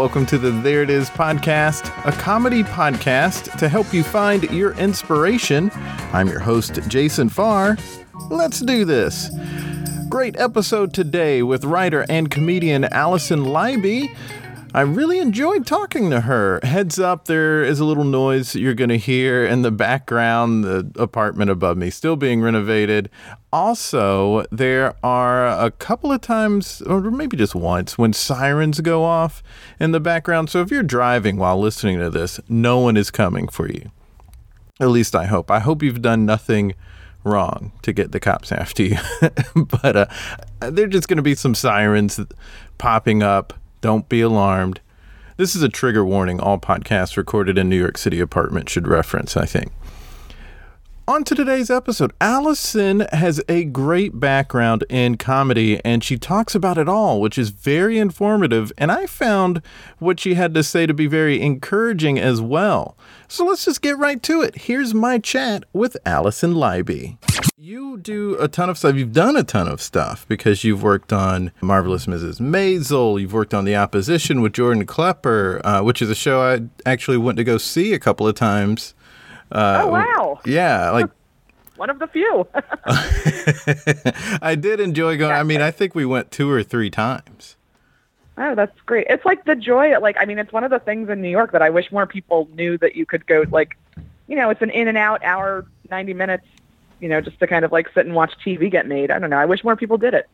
[0.00, 4.72] Welcome to the There It Is podcast, a comedy podcast to help you find your
[4.78, 5.70] inspiration.
[6.14, 7.76] I'm your host, Jason Farr.
[8.30, 9.30] Let's do this.
[10.08, 14.08] Great episode today with writer and comedian Allison Leiby.
[14.72, 16.60] I really enjoyed talking to her.
[16.62, 20.88] Heads up, there is a little noise you're going to hear in the background, the
[20.96, 23.10] apartment above me still being renovated.
[23.52, 29.42] Also, there are a couple of times, or maybe just once, when sirens go off
[29.80, 30.50] in the background.
[30.50, 33.90] So if you're driving while listening to this, no one is coming for you.
[34.78, 35.50] At least I hope.
[35.50, 36.74] I hope you've done nothing
[37.24, 38.98] wrong to get the cops after you.
[39.82, 40.06] but uh,
[40.60, 42.20] there are just going to be some sirens
[42.78, 44.80] popping up don't be alarmed.
[45.36, 49.36] This is a trigger warning all podcasts recorded in New York City apartments should reference,
[49.36, 49.72] I think.
[51.08, 52.12] On to today's episode.
[52.20, 57.50] Allison has a great background in comedy and she talks about it all, which is
[57.50, 58.70] very informative.
[58.78, 59.60] And I found
[59.98, 62.96] what she had to say to be very encouraging as well.
[63.26, 64.54] So let's just get right to it.
[64.56, 67.16] Here's my chat with Allison Leiby.
[67.62, 68.96] You do a ton of stuff.
[68.96, 72.40] You've done a ton of stuff because you've worked on Marvelous Mrs.
[72.40, 73.20] Maisel.
[73.20, 77.18] You've worked on The Opposition with Jordan Klepper, uh, which is a show I actually
[77.18, 78.94] went to go see a couple of times.
[79.52, 80.40] Uh, oh wow!
[80.46, 81.10] Yeah, like
[81.76, 82.48] one of the few.
[84.40, 85.32] I did enjoy going.
[85.32, 87.58] I mean, I think we went two or three times.
[88.38, 89.06] Oh, that's great.
[89.10, 89.98] It's like the joy.
[89.98, 92.06] Like, I mean, it's one of the things in New York that I wish more
[92.06, 93.44] people knew that you could go.
[93.50, 93.76] Like,
[94.28, 96.46] you know, it's an in and out hour, ninety minutes.
[97.00, 99.10] You know, just to kind of like sit and watch TV get made.
[99.10, 99.38] I don't know.
[99.38, 100.28] I wish more people did it.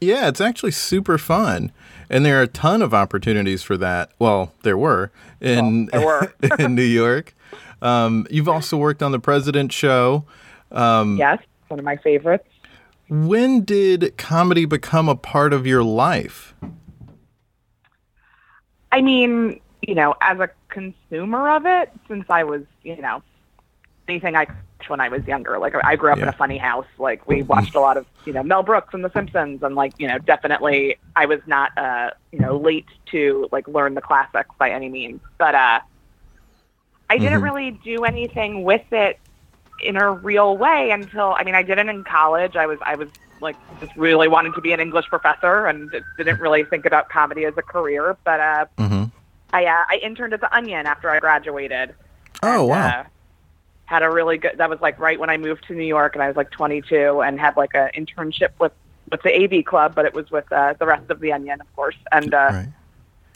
[0.00, 1.70] Yeah, it's actually super fun,
[2.10, 4.10] and there are a ton of opportunities for that.
[4.18, 6.00] Well, there were in well,
[6.40, 6.56] there were.
[6.64, 7.34] in New York.
[7.80, 10.24] Um, you've also worked on the President Show.
[10.70, 11.38] Um, yes,
[11.68, 12.48] one of my favorites.
[13.08, 16.54] When did comedy become a part of your life?
[18.90, 23.22] I mean, you know, as a consumer of it, since I was, you know,
[24.08, 24.46] anything I
[24.88, 25.58] when I was younger.
[25.58, 26.24] Like I grew up yeah.
[26.24, 26.86] in a funny house.
[26.98, 29.94] Like we watched a lot of, you know, Mel Brooks and The Simpsons, and like,
[29.98, 34.50] you know, definitely I was not, uh, you know, late to like learn the classics
[34.58, 35.20] by any means.
[35.38, 35.80] But uh,
[37.10, 37.44] I didn't mm-hmm.
[37.44, 39.18] really do anything with it
[39.82, 42.56] in a real way until I mean I did it in college.
[42.56, 43.08] I was I was
[43.40, 47.44] like just really wanted to be an English professor and didn't really think about comedy
[47.44, 48.16] as a career.
[48.24, 49.04] But uh, mm-hmm.
[49.52, 51.94] I uh, I interned at the Onion after I graduated.
[52.42, 52.88] Oh and, wow!
[52.88, 53.04] Uh,
[53.92, 54.56] had a really good.
[54.56, 57.20] That was like right when I moved to New York, and I was like 22,
[57.20, 58.72] and had like an internship with
[59.10, 61.76] with the AV Club, but it was with uh, the rest of the Onion, of
[61.76, 62.34] course, and.
[62.34, 62.68] Uh, right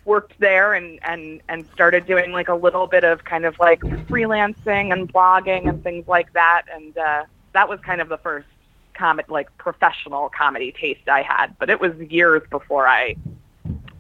[0.07, 3.81] worked there and and and started doing like a little bit of kind of like
[3.81, 7.25] freelancing and blogging and things like that and uh
[7.55, 8.47] that was kind of the first
[8.95, 13.17] comic like professional comedy taste I had but it was years before I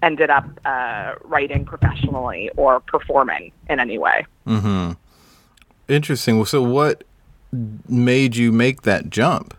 [0.00, 4.26] ended up uh writing professionally or performing in any way.
[4.46, 4.96] Mhm.
[5.88, 6.36] Interesting.
[6.36, 7.04] Well, so what
[7.88, 9.54] made you make that jump?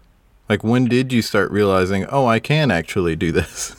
[0.49, 3.75] Like when did you start realizing, "Oh, I can actually do this?"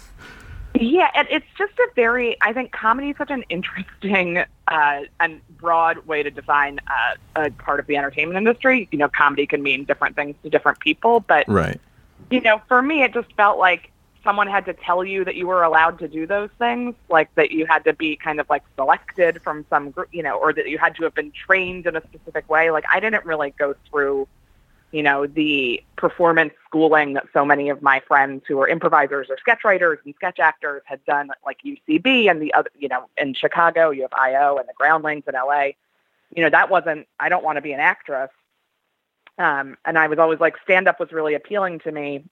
[0.80, 5.40] Yeah, and it's just a very, I think comedy is such an interesting uh, and
[5.56, 8.88] broad way to define uh, a part of the entertainment industry.
[8.92, 11.80] You know, comedy can mean different things to different people, but, right.
[12.30, 13.90] you know, for me, it just felt like
[14.28, 17.50] someone had to tell you that you were allowed to do those things, like that
[17.50, 20.68] you had to be kind of like selected from some group, you know, or that
[20.68, 22.70] you had to have been trained in a specific way.
[22.70, 24.28] Like I didn't really go through
[24.90, 29.36] you know, the performance schooling that so many of my friends who are improvisers or
[29.38, 33.34] sketch writers and sketch actors had done, like UCB and the other, you know, in
[33.34, 35.72] Chicago, you have IO and the Groundlings in LA.
[36.34, 38.30] You know, that wasn't, I don't want to be an actress.
[39.36, 42.24] Um, and I was always like, stand up was really appealing to me.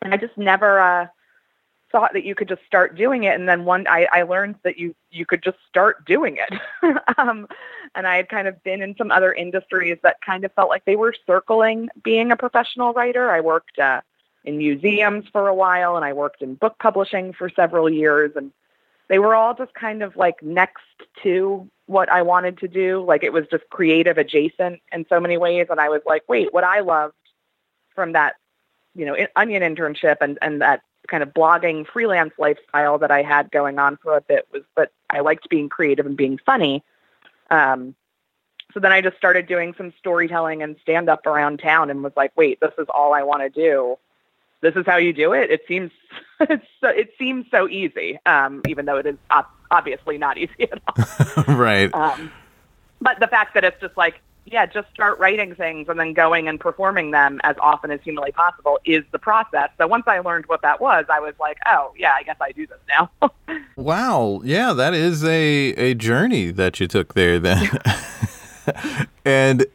[0.00, 1.06] And I just never, uh,
[1.90, 3.34] thought that you could just start doing it.
[3.34, 6.60] And then one I, I learned that you you could just start doing it.
[7.16, 7.48] Um,
[7.94, 10.84] and i had kind of been in some other industries that kind of felt like
[10.84, 13.30] they were circling being a professional writer.
[13.30, 14.02] I worked uh,
[14.44, 18.32] in museums for a while and i worked in book publishing for several years.
[18.36, 18.52] And
[19.08, 20.84] they were all just kind of like next
[21.22, 23.04] to what i wanted to do.
[23.04, 25.66] Like it was just creative adjacent in so many ways.
[25.70, 27.14] And i was like wait what i loved
[27.94, 28.36] from that
[28.94, 33.50] you know onion internship and and that kind of blogging freelance lifestyle that I had
[33.50, 36.84] going on for a bit was that I liked being creative and being funny.
[37.50, 37.94] Um,
[38.72, 42.12] so then I just started doing some storytelling and stand up around town and was
[42.16, 43.96] like, wait, this is all I want to do.
[44.60, 45.50] This is how you do it.
[45.50, 45.90] It seems
[46.40, 49.16] it's so, it seems so easy, um, even though it is
[49.70, 51.54] obviously not easy at all.
[51.54, 51.92] right.
[51.94, 52.30] Um,
[53.00, 54.20] but the fact that it's just like
[54.52, 58.32] yeah, just start writing things and then going and performing them as often as humanly
[58.32, 59.70] possible is the process.
[59.78, 62.52] So once I learned what that was, I was like, oh, yeah, I guess I
[62.52, 63.10] do this now.
[63.76, 64.40] wow.
[64.44, 67.68] Yeah, that is a, a journey that you took there then.
[69.24, 69.66] and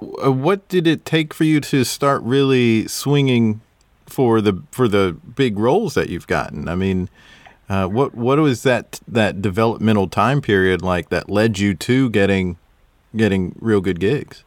[0.00, 3.60] what did it take for you to start really swinging
[4.06, 6.68] for the for the big roles that you've gotten?
[6.68, 7.08] I mean,
[7.68, 12.56] uh, what what was that that developmental time period like that led you to getting
[13.16, 14.44] getting real good gigs?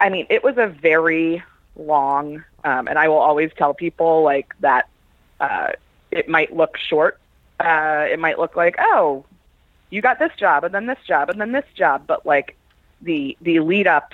[0.00, 1.42] I mean, it was a very
[1.76, 4.88] long, um, and I will always tell people like that.
[5.40, 5.68] Uh,
[6.10, 7.18] it might look short.
[7.60, 9.24] Uh, it might look like, oh,
[9.90, 12.56] you got this job, and then this job, and then this job, but like
[13.00, 14.12] the the lead up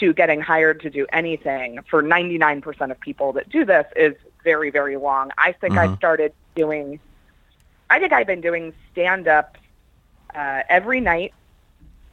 [0.00, 4.70] to getting hired to do anything for 99% of people that do this is very
[4.70, 5.30] very long.
[5.38, 5.92] I think mm-hmm.
[5.92, 7.00] I started doing.
[7.90, 9.58] I think I've been doing stand up
[10.34, 11.34] uh, every night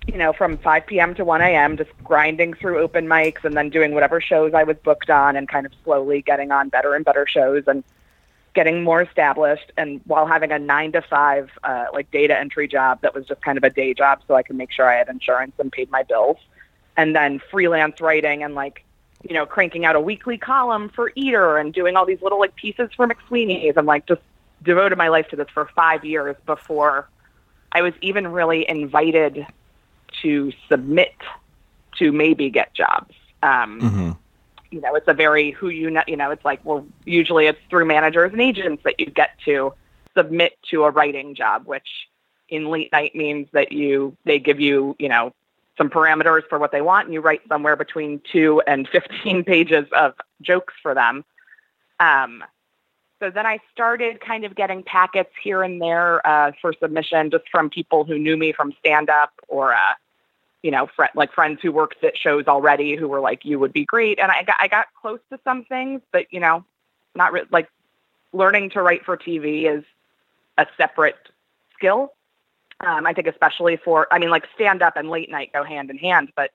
[0.07, 1.13] you know, from 5 p.m.
[1.15, 4.77] to 1 a.m., just grinding through open mics and then doing whatever shows I was
[4.83, 7.83] booked on and kind of slowly getting on better and better shows and
[8.53, 9.71] getting more established.
[9.77, 13.41] And while having a nine to five, uh, like data entry job that was just
[13.41, 15.91] kind of a day job so I could make sure I had insurance and paid
[15.91, 16.37] my bills.
[16.97, 18.83] And then freelance writing and like,
[19.27, 22.55] you know, cranking out a weekly column for Eater and doing all these little like
[22.55, 23.77] pieces for McSweeney's.
[23.77, 24.21] I'm like just
[24.63, 27.07] devoted my life to this for five years before
[27.71, 29.45] I was even really invited
[30.21, 31.15] to submit
[31.97, 33.13] to maybe get jobs.
[33.43, 34.11] Um, mm-hmm.
[34.71, 36.03] You know, it's a very who you know.
[36.07, 39.73] You know, it's like well, usually it's through managers and agents that you get to
[40.15, 41.87] submit to a writing job, which
[42.47, 45.33] in late night means that you they give you you know
[45.77, 49.85] some parameters for what they want, and you write somewhere between two and fifteen pages
[49.91, 51.25] of jokes for them.
[51.99, 52.43] Um,
[53.21, 57.47] so then I started kind of getting packets here and there uh, for submission just
[57.51, 59.93] from people who knew me from stand up or, uh,
[60.63, 63.73] you know, fr- like friends who worked at shows already who were like, you would
[63.73, 64.19] be great.
[64.19, 66.63] And I got, I got close to some things, but, you know,
[67.15, 67.67] not re- like
[68.33, 69.83] learning to write for TV is
[70.57, 71.17] a separate
[71.73, 72.13] skill.
[72.79, 75.89] Um, I think especially for, I mean, like stand up and late night go hand
[75.89, 76.51] in hand, but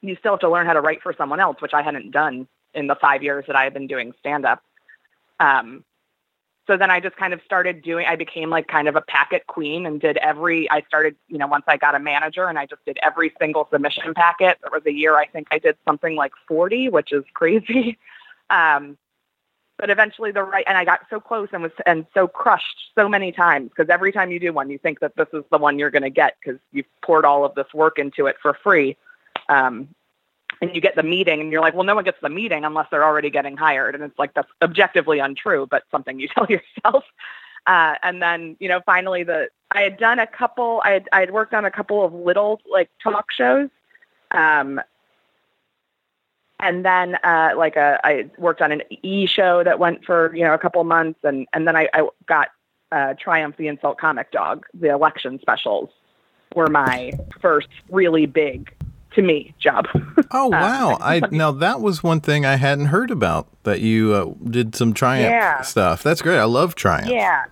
[0.00, 2.46] you still have to learn how to write for someone else, which I hadn't done
[2.74, 4.62] in the five years that I had been doing stand up.
[5.40, 5.84] Um,
[6.72, 9.46] so then I just kind of started doing, I became like kind of a packet
[9.46, 12.64] queen and did every, I started, you know, once I got a manager and I
[12.64, 14.56] just did every single submission packet.
[14.62, 17.98] There was a year I think I did something like 40, which is crazy.
[18.50, 18.98] Um,
[19.78, 23.08] but eventually the right, and I got so close and was, and so crushed so
[23.08, 25.78] many times because every time you do one, you think that this is the one
[25.78, 28.98] you're going to get because you've poured all of this work into it for free.
[29.48, 29.88] Um,
[30.62, 32.86] and you get the meeting and you're like, well, no one gets the meeting unless
[32.90, 33.96] they're already getting hired.
[33.96, 37.04] And it's like, that's objectively untrue, but something you tell yourself.
[37.66, 41.20] Uh, and then, you know, finally the, I had done a couple, I had, I
[41.20, 43.70] had worked on a couple of little like talk shows.
[44.30, 44.80] Um,
[46.60, 50.44] and then, uh, like a, I worked on an E show that went for, you
[50.44, 51.18] know, a couple months.
[51.24, 52.48] And, and then I, I got,
[52.92, 55.90] uh, Triumph the Insult Comic Dog, the election specials
[56.54, 58.72] were my first really big
[59.14, 59.86] to me job.
[60.30, 60.98] oh uh, wow!
[61.00, 64.94] I now that was one thing I hadn't heard about that you uh, did some
[64.94, 65.62] Triumph yeah.
[65.62, 66.02] stuff.
[66.02, 66.38] That's great.
[66.38, 67.10] I love Triumph.
[67.10, 67.44] Yeah,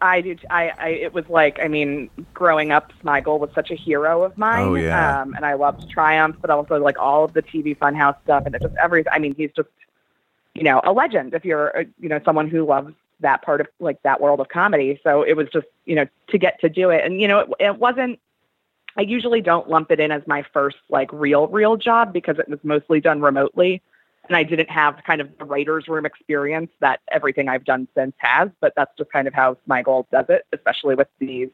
[0.00, 0.36] I do.
[0.50, 4.36] I, I it was like I mean, growing up, Smigel was such a hero of
[4.38, 4.68] mine.
[4.68, 5.22] Oh yeah.
[5.22, 8.54] Um, and I loved Triumph, but also like all of the TV Funhouse stuff, and
[8.54, 9.12] it just everything.
[9.12, 9.68] I mean, he's just
[10.54, 13.66] you know a legend if you're a, you know someone who loves that part of
[13.80, 15.00] like that world of comedy.
[15.02, 17.48] So it was just you know to get to do it, and you know it,
[17.58, 18.20] it wasn't
[18.98, 22.48] I usually don't lump it in as my first like real, real job because it
[22.48, 23.80] was mostly done remotely.
[24.26, 28.12] And I didn't have kind of the writer's room experience that everything I've done since
[28.18, 31.48] has, but that's just kind of how Smigel does it, especially with these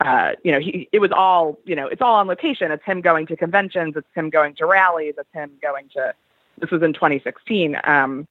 [0.00, 2.70] uh, you know, he, it was all, you know, it's all on location.
[2.70, 3.94] It's him going to conventions.
[3.96, 5.14] It's him going to rallies.
[5.16, 6.12] It's him going to,
[6.58, 7.78] this was in 2016.
[7.84, 8.28] Um,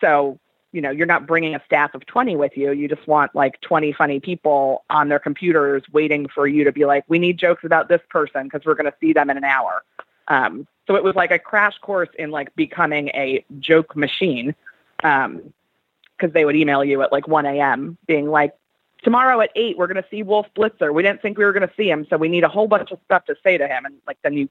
[0.00, 0.38] so
[0.72, 2.72] you know, you're not bringing a staff of 20 with you.
[2.72, 6.84] You just want like 20 funny people on their computers waiting for you to be
[6.84, 9.44] like, we need jokes about this person because we're going to see them in an
[9.44, 9.82] hour.
[10.28, 14.54] Um, so it was like a crash course in like becoming a joke machine.
[15.02, 15.52] Um,
[16.20, 17.96] cause they would email you at like 1 a.m.
[18.06, 18.54] being like,
[19.02, 20.92] tomorrow at eight, we're going to see Wolf Blitzer.
[20.92, 22.06] We didn't think we were going to see him.
[22.10, 23.86] So we need a whole bunch of stuff to say to him.
[23.86, 24.48] And like, then you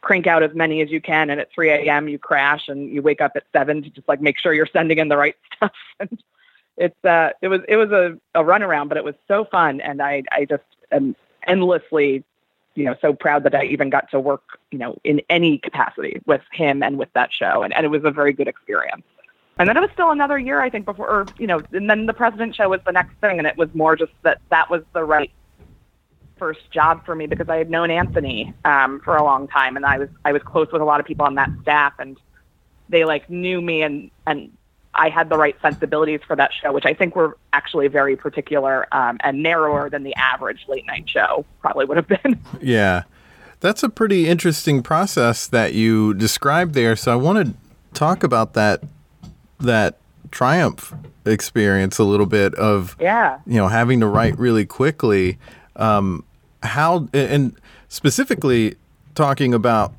[0.00, 2.08] crank out as many as you can and at 3 a.m.
[2.08, 4.98] you crash and you wake up at 7 to just like make sure you're sending
[4.98, 6.22] in the right stuff and
[6.76, 10.00] it's uh it was it was a, a runaround but it was so fun and
[10.00, 10.62] I I just
[10.92, 12.24] am endlessly
[12.78, 16.22] you know, so proud that I even got to work, you know, in any capacity
[16.26, 17.64] with him and with that show.
[17.64, 19.02] And, and it was a very good experience.
[19.58, 22.06] And then it was still another year, I think, before, or, you know, and then
[22.06, 23.38] the president show was the next thing.
[23.38, 25.32] And it was more just that that was the right
[26.38, 29.76] first job for me because I had known Anthony um, for a long time.
[29.76, 32.18] And I was, I was close with a lot of people on that staff and
[32.88, 34.50] they like knew me and, and
[34.94, 38.86] I had the right sensibilities for that show, which I think were actually very particular
[38.92, 42.40] um, and narrower than the average late night show probably would have been.
[42.60, 43.04] Yeah.
[43.60, 46.94] That's a pretty interesting process that you described there.
[46.94, 47.54] So I want to
[47.92, 48.82] talk about that
[49.58, 49.98] that
[50.30, 55.38] triumph experience a little bit of yeah you know having to write really quickly
[55.76, 56.24] um,
[56.62, 57.56] how and
[57.88, 58.76] specifically
[59.14, 59.92] talking about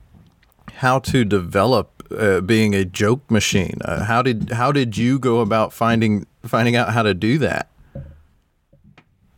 [0.74, 5.40] how to develop uh, being a joke machine uh, how did how did you go
[5.40, 7.70] about finding finding out how to do that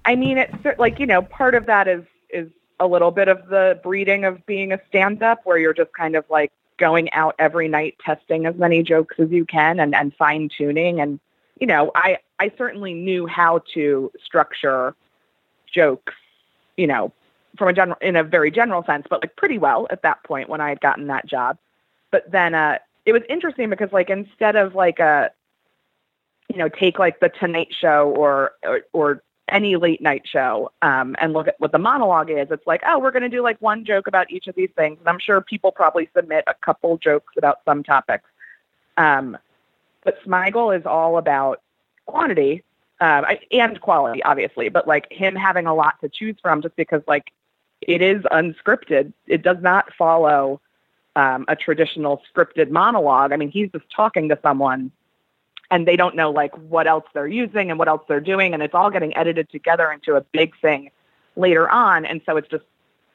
[0.05, 2.49] i mean it's like you know part of that is is
[2.79, 6.15] a little bit of the breeding of being a stand up where you're just kind
[6.15, 6.51] of like
[6.81, 10.99] going out every night testing as many jokes as you can and, and fine tuning.
[10.99, 11.19] And,
[11.59, 14.95] you know, I, I certainly knew how to structure
[15.71, 16.15] jokes,
[16.81, 17.13] you know,
[17.59, 20.49] from a general, in a very general sense, but like pretty well at that point
[20.49, 21.59] when I had gotten that job.
[22.09, 25.29] But then, uh, it was interesting because like instead of like a,
[26.49, 31.15] you know, take like the Tonight Show or, or, or any late night show um,
[31.19, 33.61] and look at what the monologue is, it's like, oh, we're going to do like
[33.61, 34.97] one joke about each of these things.
[34.99, 38.27] And I'm sure people probably submit a couple jokes about some topics.
[38.97, 39.37] Um,
[40.03, 41.61] but Smigel is all about
[42.07, 42.63] quantity
[43.01, 47.01] uh, and quality, obviously, but like him having a lot to choose from just because
[47.07, 47.31] like
[47.81, 49.11] it is unscripted.
[49.27, 50.61] It does not follow
[51.15, 53.33] um, a traditional scripted monologue.
[53.33, 54.91] I mean, he's just talking to someone
[55.71, 58.61] and they don't know like what else they're using and what else they're doing and
[58.61, 60.91] it's all getting edited together into a big thing
[61.35, 62.65] later on and so it's just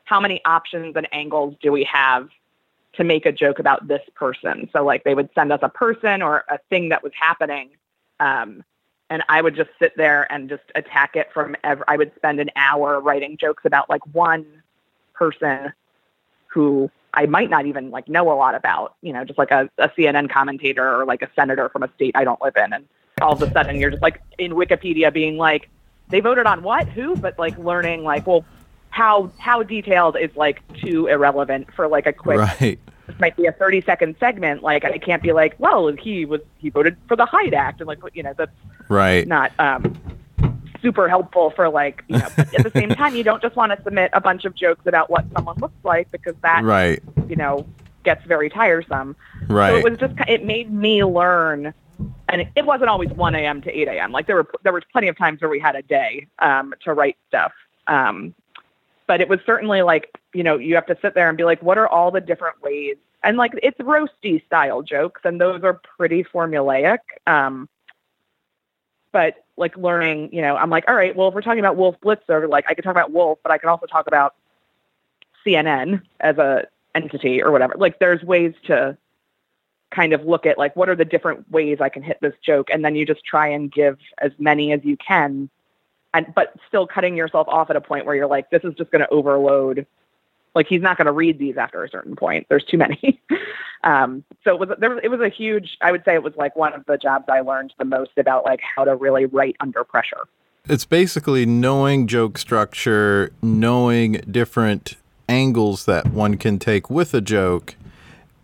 [0.04, 2.28] how many options and angles do we have
[2.94, 6.22] to make a joke about this person so like they would send us a person
[6.22, 7.68] or a thing that was happening
[8.20, 8.64] um,
[9.10, 12.40] and i would just sit there and just attack it from every i would spend
[12.40, 14.46] an hour writing jokes about like one
[15.14, 15.72] person
[16.48, 19.70] who I might not even like know a lot about, you know, just like a,
[19.78, 22.72] a CNN commentator or like a senator from a state I don't live in.
[22.74, 22.86] And
[23.22, 25.70] all of a sudden you're just like in Wikipedia being like,
[26.08, 28.44] they voted on what, who, but like learning like, well,
[28.90, 32.78] how, how detailed is like too irrelevant for like a quick, right.
[33.06, 34.62] This might be a 30 second segment.
[34.62, 37.80] Like I can't be like, well, he was, he voted for the Hyde Act.
[37.80, 38.50] And like, you know, that's
[38.88, 39.26] right.
[39.26, 39.98] not, um,
[40.82, 43.72] super helpful for like you know but at the same time you don't just want
[43.72, 47.34] to submit a bunch of jokes about what someone looks like because that right you
[47.34, 47.66] know
[48.04, 49.16] gets very tiresome
[49.48, 51.72] right so it was just it made me learn
[52.28, 53.62] and it, it wasn't always 1 a.m.
[53.62, 54.12] to 8 a.m.
[54.12, 56.92] Like there were there was plenty of times where we had a day um, to
[56.92, 57.52] write stuff,
[57.86, 58.34] um,
[59.06, 61.62] but it was certainly like you know you have to sit there and be like,
[61.62, 62.96] what are all the different ways?
[63.22, 66.98] And like it's roasty style jokes, and those are pretty formulaic.
[67.26, 67.68] Um,
[69.12, 71.96] but like learning, you know, I'm like, all right, well, if we're talking about Wolf
[72.04, 74.34] Blitzer, like I could talk about Wolf, but I can also talk about
[75.44, 77.74] CNN as a entity or whatever.
[77.78, 78.98] Like there's ways to
[79.90, 82.68] kind of look at like what are the different ways I can hit this joke
[82.70, 85.48] and then you just try and give as many as you can
[86.12, 88.90] and but still cutting yourself off at a point where you're like this is just
[88.90, 89.86] going to overload
[90.56, 92.46] like he's not going to read these after a certain point.
[92.48, 93.20] There's too many.
[93.84, 95.76] um, so it was there was it was a huge.
[95.82, 98.44] I would say it was like one of the jobs I learned the most about
[98.44, 100.26] like how to really write under pressure.
[100.64, 104.96] It's basically knowing joke structure, knowing different
[105.28, 107.76] angles that one can take with a joke,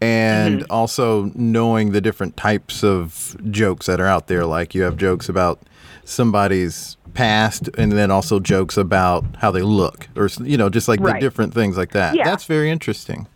[0.00, 0.70] and mm-hmm.
[0.72, 4.44] also knowing the different types of jokes that are out there.
[4.44, 5.60] Like you have jokes about
[6.04, 11.00] somebody's past and then also jokes about how they look or you know just like
[11.00, 11.14] right.
[11.14, 12.24] the different things like that yeah.
[12.24, 13.26] that's very interesting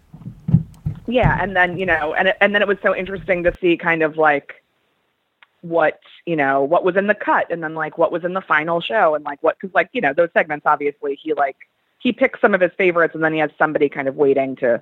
[1.06, 3.76] yeah and then you know and it, and then it was so interesting to see
[3.76, 4.62] kind of like
[5.61, 8.40] what you know what was in the cut and then like what was in the
[8.40, 11.56] final show and like what because like you know those segments obviously he like
[11.99, 14.80] he picks some of his favorites and then he has somebody kind of waiting to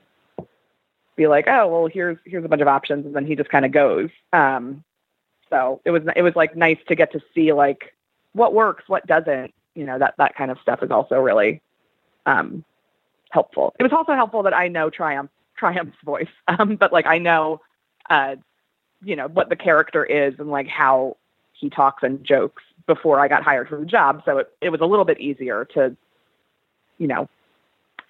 [1.16, 3.64] be like oh well here's here's a bunch of options and then he just kind
[3.64, 4.84] of goes um
[5.54, 7.94] so it was it was like nice to get to see like
[8.32, 11.62] what works, what doesn't, you know, that, that kind of stuff is also really
[12.26, 12.64] um,
[13.30, 13.75] helpful.
[13.78, 17.61] It was also helpful that I know Triumph, Triumph's voice, um, but like I know,
[18.11, 18.37] uh,
[19.02, 21.16] you know, what the character is and like how
[21.52, 24.23] he talks and jokes before I got hired for the job.
[24.25, 25.96] So it, it was a little bit easier to,
[26.99, 27.28] you know,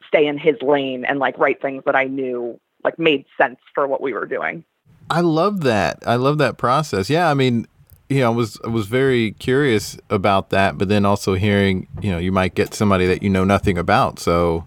[0.09, 3.87] stay in his lane and like write things that I knew like made sense for
[3.87, 4.65] what we were doing.
[5.11, 6.03] I love that.
[6.07, 7.11] I love that process.
[7.11, 7.67] Yeah, I mean,
[8.09, 12.11] you know, I was I was very curious about that, but then also hearing, you
[12.11, 14.19] know, you might get somebody that you know nothing about.
[14.19, 14.67] So,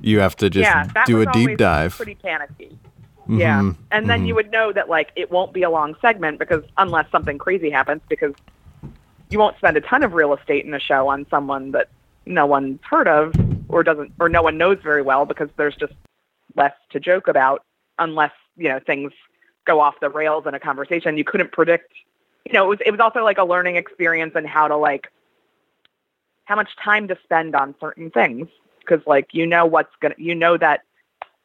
[0.00, 1.94] you have to just yeah, do a deep dive.
[1.96, 2.78] Pretty panicky.
[3.26, 4.26] Yeah, Mhm, and then mhm.
[4.26, 7.70] you would know that like it won't be a long segment because unless something crazy
[7.70, 8.34] happens, because
[9.30, 11.88] you won't spend a ton of real estate in a show on someone that
[12.26, 13.32] no one's heard of
[13.68, 15.94] or doesn't or no one knows very well because there's just
[16.54, 17.62] less to joke about
[17.98, 19.10] unless you know things
[19.64, 21.16] go off the rails in a conversation.
[21.16, 21.92] You couldn't predict.
[22.44, 25.10] You know, it was it was also like a learning experience and how to like
[26.44, 28.48] how much time to spend on certain things
[28.80, 30.82] because like you know what's gonna you know that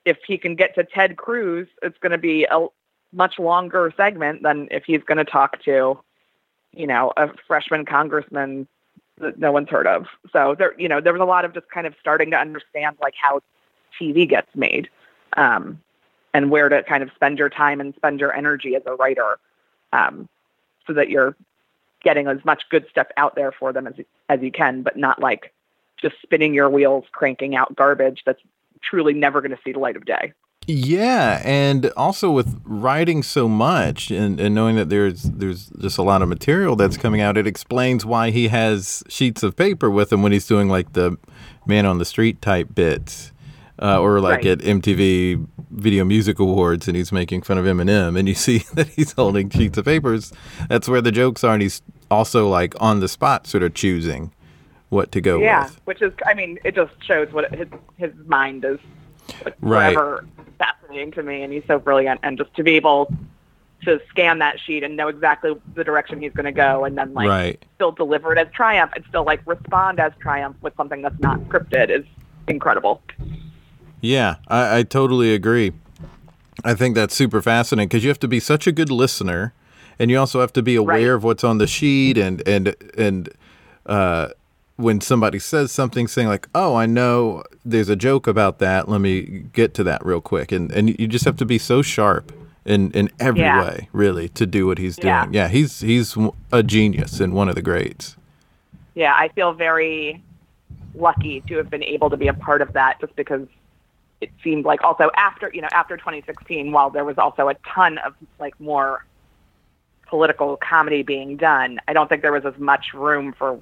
[0.06, 2.68] if he can get to Ted Cruz, it's going to be a
[3.14, 6.00] much longer segment than if he's going to talk to,
[6.74, 8.68] you know, a freshman congressman
[9.20, 10.08] that no one's heard of.
[10.32, 12.98] So there, you know, there was a lot of just kind of starting to understand
[13.02, 13.42] like how
[14.00, 14.90] TV gets made,
[15.36, 15.80] um,
[16.34, 19.40] and where to kind of spend your time and spend your energy as a writer,
[19.94, 20.30] um,
[20.86, 21.36] so that you're
[22.04, 23.94] getting as much good stuff out there for them as
[24.30, 25.54] as you can, but not like
[26.02, 28.42] just spinning your wheels, cranking out garbage that's
[28.82, 30.34] truly never going to see the light of day.
[30.68, 36.04] Yeah, and also with writing so much and, and knowing that there's there's just a
[36.04, 40.14] lot of material that's coming out, it explains why he has sheets of paper with
[40.14, 41.18] him when he's doing like the
[41.66, 43.32] man on the street type bits.
[43.82, 44.48] Uh, or like Right.
[44.48, 48.88] at MTV Video Music Awards, and he's making fun of Eminem, and you see that
[48.90, 50.34] he's holding sheets of papers.
[50.68, 51.82] That's where the jokes are, and he's
[52.12, 54.34] also like on the spot, sort of choosing
[54.90, 55.74] what to go yeah, with.
[55.74, 57.68] Yeah, which is, I mean, it just shows what his
[57.98, 58.80] his mind is
[59.62, 59.94] Right.
[59.94, 60.26] forever
[60.58, 62.20] fascinating to me, and he's so brilliant.
[62.24, 63.14] And just to be able
[63.86, 67.14] to scan that sheet and know exactly the direction he's going to go, and then
[67.14, 67.66] like Right.
[67.76, 71.40] still deliver it as triumph, and still like respond as triumph with something that's not
[71.48, 72.04] scripted is
[72.50, 73.02] incredible.
[74.02, 75.74] Yeah, I, I totally agree.
[76.64, 79.54] I think that's super fascinating because you have to be such a good listener,
[79.98, 81.16] and you also have to be aware Right.
[81.16, 83.30] of what's on the sheet and and and
[83.86, 84.30] uh,
[84.76, 88.88] when somebody says something, saying like, "Oh, I know there's a joke about that.
[88.90, 91.82] Let me get to that real quick," and and you just have to be so
[91.82, 92.32] sharp
[92.66, 93.62] in in every Yeah.
[93.64, 95.24] way, really, to do what he's Yeah.
[95.24, 95.34] doing.
[95.34, 96.18] Yeah, he's he's
[96.52, 98.16] a genius and one of the greats.
[98.96, 100.22] yeah, I feel very
[100.94, 103.48] lucky to have been able to be a part of that just because
[104.22, 107.98] it seemed like also after, you know, after 2016, while there was also a ton
[108.00, 109.06] of like more
[110.08, 113.60] political comedy being done, I don't think there was as much room for,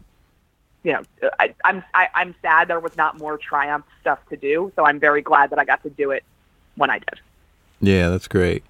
[0.84, 1.02] you know,
[1.40, 4.72] I, I'm, I, I'm sad there was not more Triumph stuff to do.
[4.76, 6.24] So I'm very glad that I got to do it
[6.76, 7.20] when I did.
[7.82, 8.64] Yeah, that's great.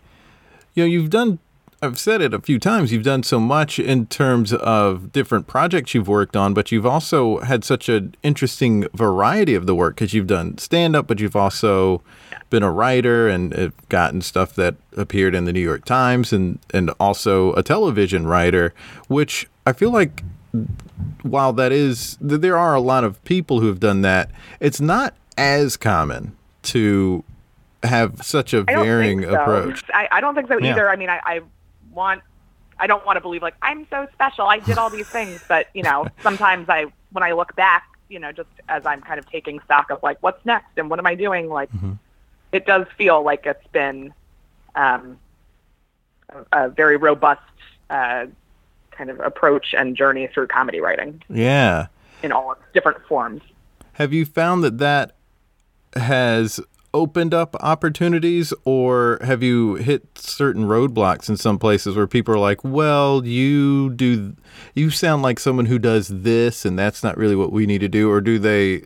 [0.74, 1.40] You know, you've done,
[1.80, 5.94] I've said it a few times, you've done so much in terms of different projects
[5.94, 10.12] you've worked on, but you've also had such an interesting variety of the work because
[10.14, 12.02] you've done stand up, but you've also
[12.50, 16.90] been a writer and gotten stuff that appeared in the New York Times and, and
[17.00, 18.74] also a television writer,
[19.08, 20.24] which I feel like
[21.22, 25.14] while that is, there are a lot of people who have done that, it's not
[25.38, 27.24] as common to
[27.84, 29.40] have such a I varying think so.
[29.42, 29.84] approach.
[29.94, 30.72] I, I don't think so Yeah.
[30.72, 30.90] either.
[30.90, 31.42] I mean, I, I
[31.98, 32.22] want,
[32.80, 34.48] I don't want to believe like I'm so special.
[34.48, 38.20] I did all these things, but you know, sometimes I, when I look back, you
[38.20, 41.06] know, just as I'm kind of taking stock of like what's next and what am
[41.08, 41.94] I doing, like Mm-hmm.
[42.54, 44.14] it does feel like it's been
[44.76, 45.18] um,
[46.54, 47.42] a, a very robust
[47.90, 48.28] uh,
[48.92, 51.88] kind of approach and journey through comedy writing Yeah.
[52.24, 53.42] in all different forms.
[53.94, 55.16] Have you found that that
[55.96, 56.60] has
[56.98, 62.40] opened up opportunities or have you hit certain roadblocks in some places where people are
[62.40, 64.36] like, "Well, you do
[64.74, 67.88] you sound like someone who does this and that's not really what we need to
[67.88, 68.84] do," or do they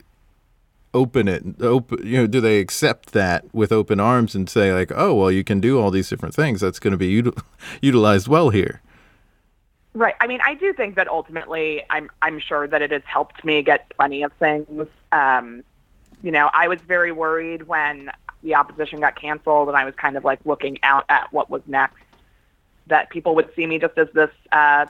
[0.93, 4.91] open it open you know do they accept that with open arms and say like
[4.93, 7.41] oh well you can do all these different things that's going to be util-
[7.81, 8.81] utilized well here
[9.93, 10.15] Right.
[10.21, 13.61] I mean, I do think that ultimately, I'm I'm sure that it has helped me
[13.61, 14.87] get plenty of things.
[15.11, 15.63] Um,
[16.23, 18.11] you know, I was very worried when
[18.43, 21.61] the opposition got canceled, and I was kind of like looking out at what was
[21.67, 21.97] next.
[22.87, 24.85] That people would see me just as this, uh,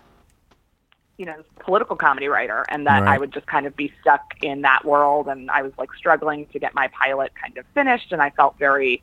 [1.17, 3.15] you know, political comedy writer, and that Right.
[3.15, 5.27] I would just kind of be stuck in that world.
[5.27, 8.57] And I was like struggling to get my pilot kind of finished, and I felt
[8.57, 9.01] very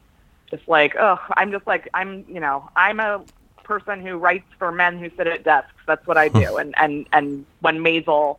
[0.51, 3.23] just like, oh, I'm just like I'm, you know, I'm a
[3.65, 5.71] person who writes for men who sit at desks.
[5.87, 6.57] That's what I do.
[6.57, 8.39] and and and when Maisel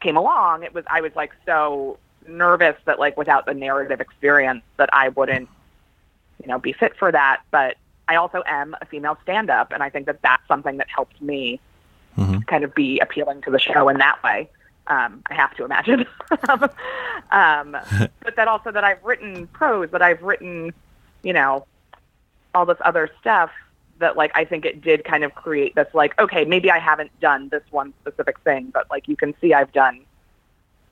[0.00, 4.62] came along, it was I was like so nervous that like without the narrative experience
[4.76, 5.48] that I wouldn't,
[6.42, 7.42] you know, be fit for that.
[7.50, 7.76] But
[8.08, 11.60] I also am a female stand-up, and I think that that's something that helped me
[12.18, 12.46] Mhm.
[12.46, 14.48] kind of be appealing to the show in that way.
[14.86, 16.06] Um, I have to imagine.
[16.48, 17.76] um,
[18.20, 20.72] but that also that I've written prose, that I've written,
[21.22, 21.66] you know,
[22.54, 23.50] all this other stuff
[23.98, 27.10] that like I think it did kind of create this like okay maybe I haven't
[27.20, 30.00] done this one specific thing but like you can see I've done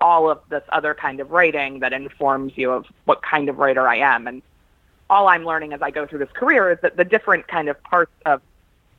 [0.03, 3.88] all of this other kind of writing that informs you of what kind of writer
[3.88, 4.27] I am.
[4.27, 4.43] And
[5.09, 7.83] all I'm learning as I go through this career is that the different kind of
[7.83, 8.43] parts of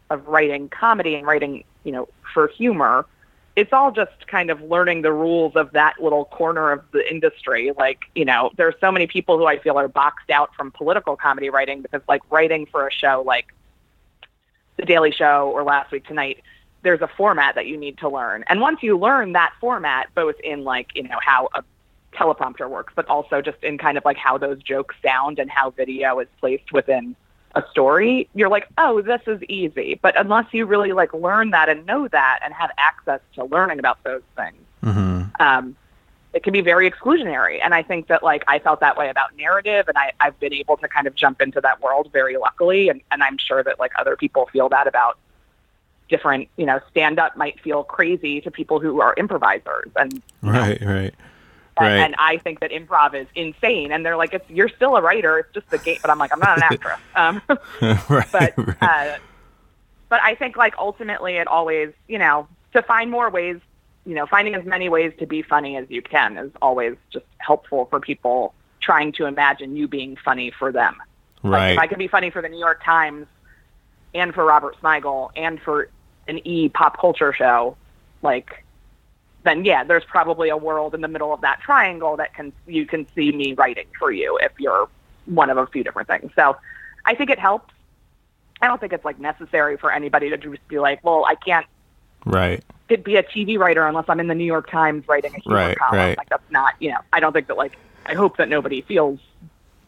[0.10, 3.06] of writing comedy and writing, you know, for humor,
[3.56, 7.72] it's all just kind of learning the rules of that little corner of the industry.
[7.78, 10.72] Like, you know, there are so many people who I feel are boxed out from
[10.72, 13.54] political comedy writing because like writing for a show like
[14.78, 16.42] The Daily Show or Last Week Tonight,
[16.84, 18.44] there's a format that you need to learn.
[18.48, 21.64] And once you learn that format, both in like, you know, how a
[22.14, 25.72] teleprompter works, but also just in kind of like how those jokes sound and how
[25.72, 27.16] video is placed within
[27.56, 30.00] a story, you're like, oh, this is easy.
[30.02, 33.80] But unless you really like learn that and know that and have access to learning
[33.80, 35.42] about those things, Mm-hmm.
[35.42, 35.78] um,
[36.34, 37.60] it can be very exclusionary.
[37.64, 40.54] And I think that like I felt that way about narrative, and I, I've been
[40.54, 43.80] able to kind of jump into that world very luckily, and, and I'm sure that
[43.80, 45.18] like other people feel that about
[46.10, 50.82] different, you know, stand up might feel crazy to people who are improvisers, and Right,
[50.82, 51.14] right,
[51.78, 51.98] and, right.
[51.98, 53.92] and I think that improv is insane.
[53.92, 55.98] And they're like, it's you're still a writer, it's just a game.
[56.02, 57.00] But I'm like, I'm not an actress.
[57.16, 57.42] Um,
[58.10, 58.78] right, but right.
[58.82, 59.18] uh,
[60.10, 63.60] but I think like ultimately it always you know to find more ways
[64.06, 67.26] you know finding as many ways to be funny as you can is always just
[67.38, 70.98] helpful for people trying to imagine you being funny for them.
[71.44, 71.72] Like right.
[71.72, 73.28] if I could be funny for the New York Times
[74.14, 75.90] and for Robert Smigel and for
[76.28, 77.76] an E pop culture show,
[78.22, 78.64] like
[79.44, 82.86] then yeah, there's probably a world in the middle of that triangle that can you
[82.86, 84.88] can see me writing for you if you're
[85.26, 86.32] one of a few different things.
[86.36, 86.56] So
[87.06, 87.74] I think it helps.
[88.62, 91.66] I don't think it's like necessary for anybody to just be like, well, I can't
[92.26, 92.64] right.
[92.88, 95.78] be a TV writer unless I'm in the New York Times writing a humor Right,
[95.78, 95.98] column.
[95.98, 96.18] right.
[96.18, 99.20] Like that's not, you know, I don't think that like I hope that nobody feels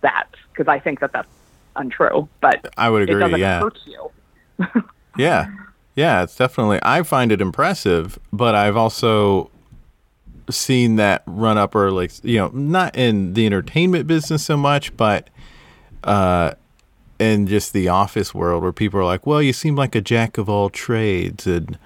[0.02, 1.28] that because I think that that's
[1.76, 2.28] untrue.
[2.42, 3.22] But I would it agree.
[3.22, 3.60] doesn't Yeah.
[3.60, 4.12] hurt you.
[5.18, 5.48] Yeah.
[5.96, 9.50] Yeah, it's definitely I find it impressive, but I've also
[10.50, 14.96] seen that run up or like you know, not in the entertainment business so much,
[14.98, 15.30] but
[16.04, 16.52] uh
[17.18, 20.38] in just the office world where people are like, "Well, you seem like a jack
[20.38, 21.80] of all trades and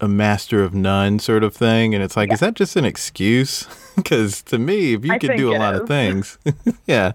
[0.00, 3.66] a master of none sort of thing." And it's like, is that just an excuse?
[4.04, 6.38] Cuz to me, if you I can do a lot of things.
[6.86, 7.12] yeah.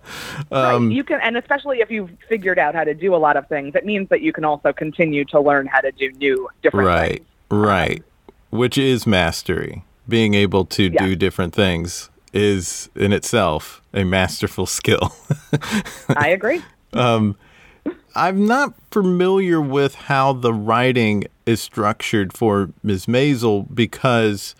[0.52, 0.73] right.
[0.76, 3.47] Um You can, and especially if you've figured out how to do a lot of
[3.47, 6.88] things, it means that you can also continue to learn how to do new, different
[6.88, 7.26] right things.
[7.49, 8.04] right
[8.49, 11.06] which is mastery being able to Yeah.
[11.06, 15.15] do different things is in itself a masterful skill
[16.17, 16.62] I agree.
[18.15, 24.55] I'm not familiar with how the writing is structured for ms maisel because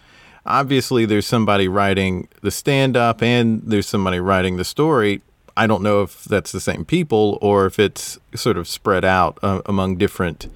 [0.46, 5.22] obviously there's somebody writing the stand-up and there's somebody writing the story.
[5.56, 9.38] I don't know if that's the same people or if it's sort of spread out
[9.44, 10.48] uh, among different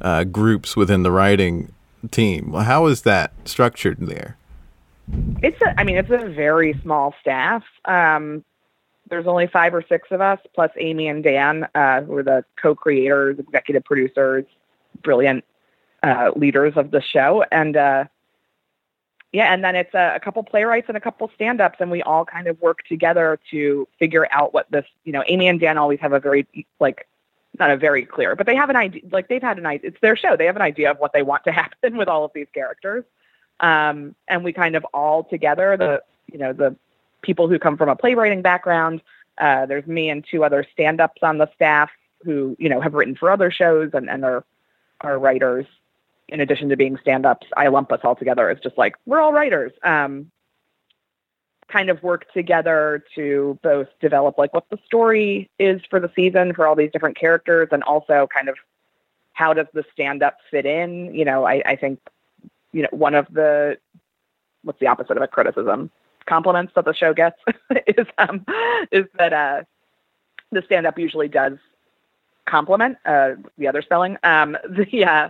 [0.00, 1.72] uh, groups within the writing
[2.10, 2.52] team.
[2.52, 4.36] How is that structured there?
[5.42, 7.62] It's a, I mean, it's a very small staff.
[7.84, 8.44] Um,
[9.08, 12.44] there's only five or six of us, plus Amy and Dan, uh, who are the
[12.60, 14.44] co-creators, executive producers,
[15.02, 15.44] brilliant
[16.02, 18.04] uh, leaders of the show, and uh,
[19.32, 22.24] yeah, and then it's a, a couple playwrights and a couple stand-ups, and we all
[22.24, 24.86] kind of work together to figure out what this.
[25.04, 26.46] You know, Amy and Dan always have a very
[26.80, 27.06] like
[27.58, 29.02] not a very clear, but they have an idea.
[29.10, 29.90] Like they've had an idea.
[29.90, 30.36] It's their show.
[30.36, 33.04] They have an idea of what they want to happen with all of these characters
[33.60, 36.76] um, and we kind of all together the you know the
[37.24, 39.02] people who come from a playwriting background.
[39.38, 41.90] Uh, there's me and two other stand-ups on the staff
[42.24, 44.44] who you know have written for other shows and, and are
[45.00, 45.66] are writers.
[46.28, 49.32] In addition to being stand-ups i lump us all together as just like we're all
[49.32, 49.72] writers.
[49.82, 50.30] Um,
[51.68, 56.52] kind of work together to both develop like what the story is for the season
[56.52, 58.56] for all these different characters and also kind of
[59.32, 61.12] how does the stand-up fit in?
[61.14, 61.98] You know i, I think
[62.74, 63.78] you know, one of the
[64.62, 65.90] what's the opposite of a criticism?
[66.26, 67.38] Compliments that the show gets
[67.86, 68.44] is um
[68.90, 69.62] is that uh
[70.52, 71.58] the stand up usually does
[72.46, 75.28] compliment uh the other spelling um the uh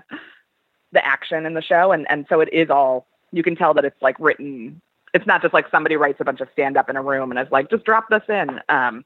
[0.93, 3.85] the action in the show and and so it is all you can tell that
[3.85, 4.81] it's like written
[5.13, 7.41] it's not just like somebody writes a bunch of stand up in a room and
[7.41, 9.05] is like just drop this in um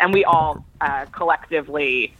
[0.00, 2.14] and we all uh collectively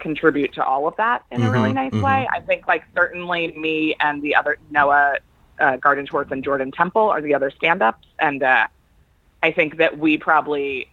[0.00, 2.02] contribute to all of that in a really nice mhm.
[2.02, 2.26] way.
[2.32, 5.18] I think like certainly me and the other Noah
[5.60, 8.66] uh, Gardenswartz and Jordan Temple are the other stand-ups, and uh,
[9.42, 10.90] I think that we probably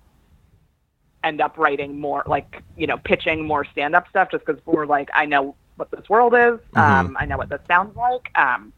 [1.24, 5.10] end up writing more like you know pitching more stand-up stuff just because we're like
[5.14, 8.74] I know what this world is, um, I know what this sounds like, um,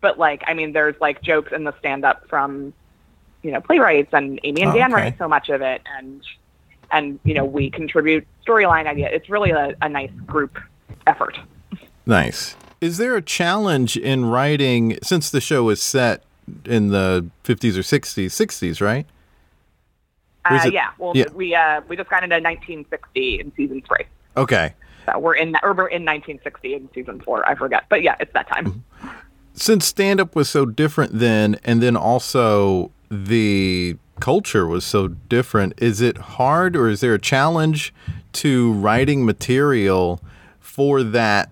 [0.00, 2.72] but like I mean there's like jokes in the stand-up from
[3.42, 5.02] you know playwrights and Amy and Oh, Dan okay.
[5.02, 6.22] write so much of it and
[6.90, 9.08] and you know we contribute storyline idea.
[9.10, 10.58] It's really a, a nice group
[11.06, 11.38] effort.
[12.06, 12.56] Nice.
[12.80, 16.22] Is there a challenge in writing since the show is set
[16.64, 19.06] in the 50s or 60s, 60s, right?
[20.44, 20.90] Uh, it- yeah.
[20.98, 21.26] Well, yeah.
[21.34, 24.06] we uh, we just got into 1960 in season three.
[24.36, 24.74] Okay.
[25.06, 27.46] So we're in or we're in 1960 in season four.
[27.48, 28.84] I forget, but yeah, it's that time.
[29.52, 35.74] Since stand up was so different then, and then also the culture was so different,
[35.78, 37.92] is it hard or is there a challenge
[38.34, 40.20] to writing material
[40.60, 41.50] for that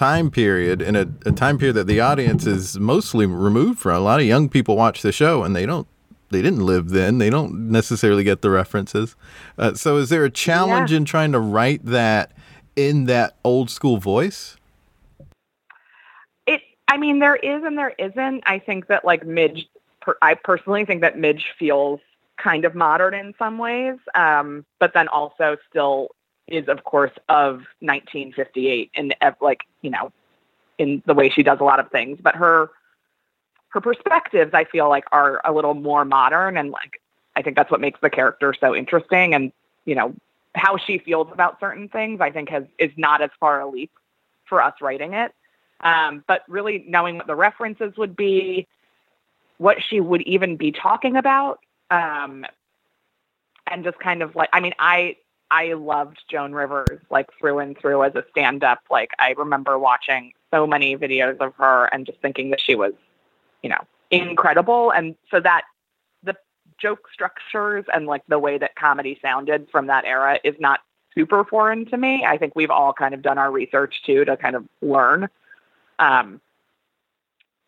[0.00, 3.96] time period in a, a time period that the audience is mostly removed from?
[3.96, 5.86] A lot of young people watch the show and they don't.
[6.30, 7.18] They didn't live then.
[7.18, 9.14] They don't necessarily get the references.
[9.58, 10.98] Uh, so, is there a challenge Yeah.
[10.98, 12.32] in trying to write that
[12.76, 14.56] in that old school voice?
[16.46, 16.62] It.
[16.88, 18.44] I mean, there is and there isn't.
[18.46, 19.68] I think that like Midge.
[20.00, 22.00] Per, I personally think that Midge feels
[22.38, 26.08] kind of modern in some ways, um, but then also still
[26.50, 30.12] is, of course, of 1958 and like you know,
[30.78, 32.18] in the way she does a lot of things.
[32.20, 32.70] But her
[33.70, 37.00] her perspectives, I feel like, are a little more modern, and like
[37.36, 39.34] I think that's what makes the character so interesting.
[39.34, 39.52] And
[39.84, 40.14] you know,
[40.54, 43.92] how she feels about certain things, I think has is not as far a leap
[44.46, 45.32] for us writing it.
[45.80, 48.66] Um, but really knowing what the references would be,
[49.56, 51.60] what she would even be talking about,
[51.90, 52.44] um,
[53.66, 55.16] and just kind of like, I mean, I
[55.50, 58.80] I loved Joan Rivers like through and through as a stand-up.
[58.90, 62.92] Like I remember watching so many videos of her and just thinking that she was,
[63.62, 64.90] you know, incredible.
[64.90, 65.62] And so that
[66.22, 66.36] the
[66.78, 70.80] joke structures and like the way that comedy sounded from that era is not
[71.14, 72.24] super foreign to me.
[72.24, 75.28] I think we've all kind of done our research too to kind of learn.
[75.98, 76.40] Um,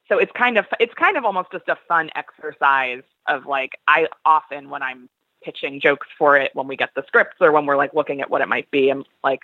[0.08, 4.08] so it's kind of it's kind of almost just a fun exercise of like I
[4.24, 5.08] often when I'm
[5.42, 8.30] pitching jokes for it when we get the scripts or when we're like looking at
[8.30, 8.90] what it might be.
[8.90, 9.40] I'm like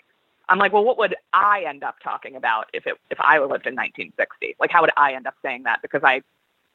[0.48, 3.66] I'm like well what would I end up talking about if it if I lived
[3.66, 5.82] in 1960 like how would I end up saying that?
[5.82, 6.22] Because I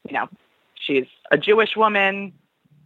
[0.07, 0.29] you know
[0.75, 2.33] she's a Jewish woman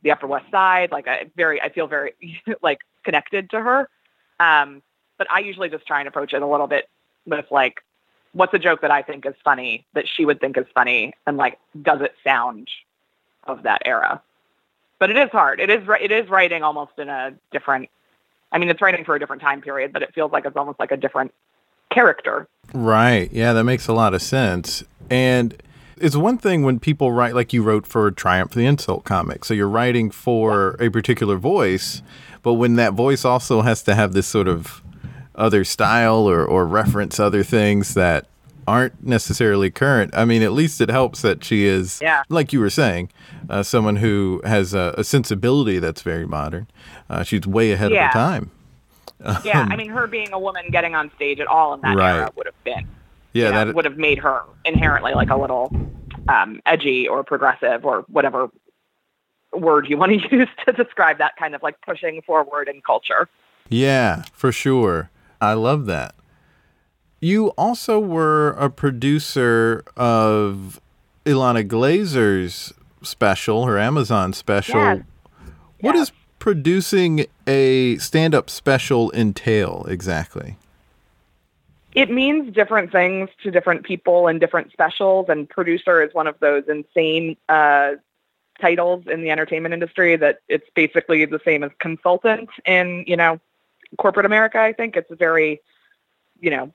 [0.04, 2.14] the Upper West Side like I very I feel very
[2.62, 3.90] like connected to her.
[4.40, 4.82] Um
[5.18, 6.90] but I usually just try and approach it a little bit
[7.26, 7.84] with like
[8.34, 11.14] what's a joke that I think is funny that she would think is funny?
[11.26, 12.70] And like does it sound
[13.46, 14.22] of that era
[15.00, 17.90] but it is hard It is it is writing almost in a different
[18.52, 20.80] I mean it's writing for a different time period but it feels like it's almost
[20.80, 21.34] like a different
[21.92, 23.32] character Right.
[23.32, 24.84] Yeah, that makes a lot of sense.
[25.10, 25.62] And
[25.98, 29.46] it's one thing when people write like you wrote for Triumph the Insult comic.
[29.46, 32.02] So you're writing for a particular voice,
[32.44, 34.84] but when that voice also has to have this sort of
[35.36, 38.26] other style or, or reference other things that
[38.68, 40.14] aren't necessarily current.
[40.16, 42.24] I mean, at least it helps that she is, Yeah.
[42.30, 43.10] like you were saying,
[43.50, 46.68] uh, someone who has a, a sensibility that's very modern.
[47.10, 48.08] Uh, she's way ahead of Yeah.
[48.08, 48.52] her time.
[49.44, 52.18] yeah I mean her being a woman getting on stage at all in that Right.
[52.18, 52.88] era would have been
[53.34, 55.72] Yeah, you know, that would have made her inherently like a little
[56.30, 58.50] um, edgy or progressive or whatever
[59.54, 63.28] word you want to use to describe that kind of like pushing forward in culture.
[63.70, 65.10] Yeah, for sure.
[65.42, 66.14] I love that.
[67.20, 70.80] You also were a producer of
[71.26, 74.80] Ilana Glazer's special, her Amazon special.
[74.80, 75.04] Yes.
[75.82, 76.10] What Yes.
[76.10, 80.58] does producing a stand up special entail exactly?
[81.96, 86.40] It means different things to different people and different specials, and producer is one of
[86.40, 87.94] those insane uh,
[88.62, 93.40] titles in the entertainment industry that it's basically the same as consultant in you know
[93.98, 94.60] corporate America.
[94.60, 95.60] I think it's very
[96.40, 96.72] you know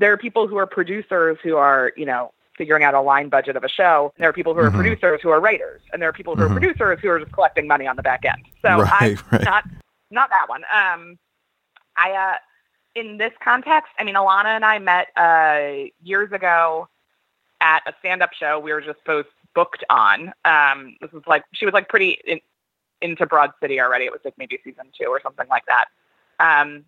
[0.00, 3.56] there are people who are producers who are you know figuring out a line budget
[3.56, 4.12] of a show.
[4.16, 4.74] And there are people who are Mhm.
[4.74, 6.50] producers who are writers, and there are people who Mhm.
[6.50, 8.44] are producers who are just collecting money on the back end.
[8.60, 9.44] So Right, I'm right.
[9.44, 9.64] not
[10.10, 10.64] not that one.
[10.72, 11.18] Um,
[11.96, 12.38] I uh,
[12.94, 16.88] in this context, I mean, Ilana and I met uh, years ago
[17.60, 18.58] at a stand-up show.
[18.58, 20.32] We were just both booked on.
[20.44, 22.40] Um, this was like she was like pretty in,
[23.00, 24.04] into Broad City already.
[24.06, 25.86] It was like maybe season two or something like that.
[26.40, 26.84] Um,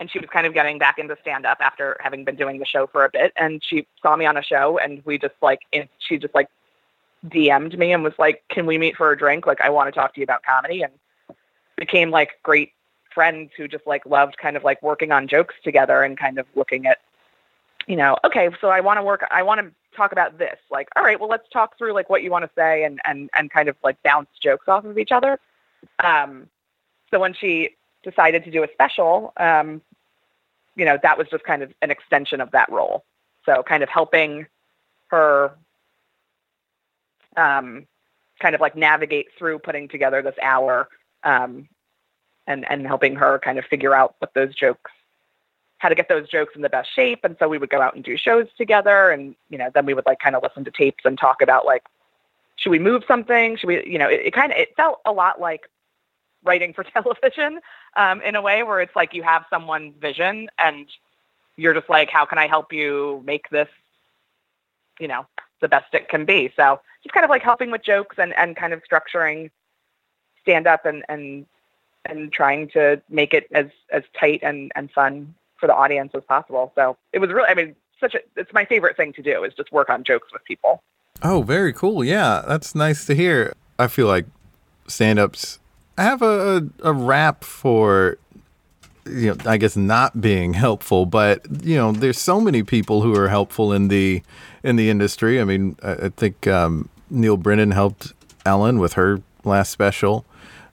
[0.00, 2.86] and she was kind of getting back into stand-up after having been doing the show
[2.86, 3.32] for a bit.
[3.36, 6.48] And she saw me on a show, and we just like in, she just like
[7.26, 9.46] DM'd me and was like, "Can we meet for a drink?
[9.46, 10.92] Like, I want to talk to you about comedy." And
[11.76, 12.72] became like great
[13.12, 16.46] friends who just like loved kind of like working on jokes together and kind of
[16.54, 16.98] looking at
[17.86, 20.88] you know okay so i want to work i want to talk about this like
[20.96, 23.50] all right well let's talk through like what you want to say and and and
[23.50, 25.38] kind of like bounce jokes off of each other
[26.02, 26.48] um
[27.10, 27.70] so when she
[28.02, 29.80] decided to do a special um
[30.76, 33.04] you know that was just kind of an extension of that role
[33.44, 34.46] so kind of helping
[35.08, 35.52] her
[37.36, 37.86] um
[38.40, 40.88] kind of like navigate through putting together this hour
[41.24, 41.68] um,
[42.46, 44.90] and and helping her kind of figure out what those jokes
[45.78, 47.94] how to get those jokes in the best shape and so we would go out
[47.94, 50.70] and do shows together and you know then we would like kind of listen to
[50.70, 51.84] tapes and talk about like
[52.62, 53.56] should we move something?
[53.56, 55.68] Should we, you know, it, it kind of it felt a lot like
[56.44, 57.60] writing for television
[57.96, 60.86] um, in a way where it's like you have someone's vision and
[61.56, 63.68] you're just like, how can I help you make this,
[64.98, 65.26] you know,
[65.60, 66.52] the best it can be?
[66.56, 69.50] So just kind of like helping with jokes and, and kind of structuring
[70.42, 71.46] stand up and, and,
[72.04, 76.24] and trying to make it as, as tight and, and fun for the audience as
[76.24, 76.72] possible.
[76.74, 79.54] So it was really, I mean, such a, it's my favorite thing to do is
[79.54, 80.82] just work on jokes with people.
[81.22, 82.02] Oh, very cool.
[82.02, 83.52] Yeah, that's nice to hear.
[83.78, 84.26] I feel like
[84.88, 85.60] stand ups
[85.98, 88.16] have a, a, a rap for
[89.04, 93.16] you know, I guess not being helpful, but you know, there's so many people who
[93.16, 94.22] are helpful in the
[94.62, 95.40] in the industry.
[95.40, 98.12] I mean, I, I think um, Neal Brennan helped
[98.46, 100.24] Ellen with her last special.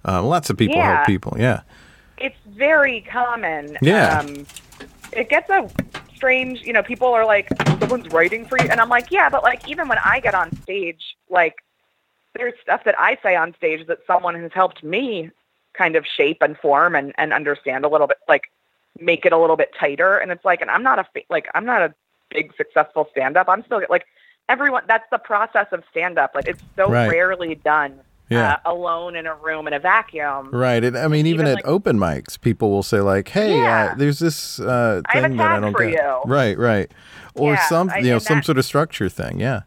[0.07, 0.95] Uh, lots of people Yeah.
[0.97, 1.35] help people.
[1.39, 1.61] Yeah,
[2.19, 3.77] It's very common.
[3.81, 4.19] Yeah.
[4.19, 4.45] Um,
[5.11, 5.67] it gets a
[6.15, 7.47] strange, you know, people are like,
[7.79, 8.67] someone's writing for you.
[8.69, 11.55] And I'm like, yeah, but like, even when I get on stage, like,
[12.35, 15.31] there's stuff that I say on stage that someone has helped me
[15.73, 18.43] kind of shape and form and, and understand a little bit, like,
[18.99, 20.17] make it a little bit tighter.
[20.17, 21.93] And it's like, and I'm not a, like, I'm not a
[22.29, 23.47] big successful stand up.
[23.49, 24.05] I'm still like,
[24.49, 26.31] everyone, that's the process of stand up.
[26.35, 27.09] Like, it's so Right.
[27.09, 27.99] rarely done.
[28.29, 28.57] Yeah.
[28.63, 30.51] Uh, alone in a room in a vacuum.
[30.53, 30.83] right.
[30.83, 33.89] And I mean, even, Even, at like- open mics, people will say like, "Hey, Yeah.
[33.91, 36.21] uh, there's this uh, I thing that I don't get." you.
[36.25, 36.91] Right, right,
[37.33, 39.39] or Yeah, some I- you know some that- sort of structure thing.
[39.39, 39.61] Yeah,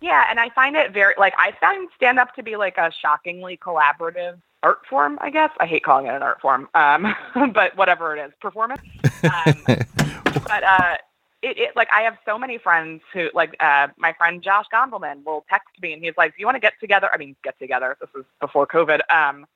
[0.00, 2.90] Yeah, and I find it very like I found stand up to be like a
[2.90, 5.18] shockingly collaborative art form.
[5.20, 7.14] I guess I hate calling it an art form, um,
[7.52, 8.82] but whatever it is, performance.
[9.24, 10.96] Um, but uh,
[11.42, 15.24] it, it like I have so many friends who like uh, my friend Josh Gondelman
[15.24, 17.58] will text me and he's like, "Do you want to get together?" I mean, get
[17.58, 17.96] together.
[18.00, 19.00] This is before COVID.
[19.10, 19.46] Um,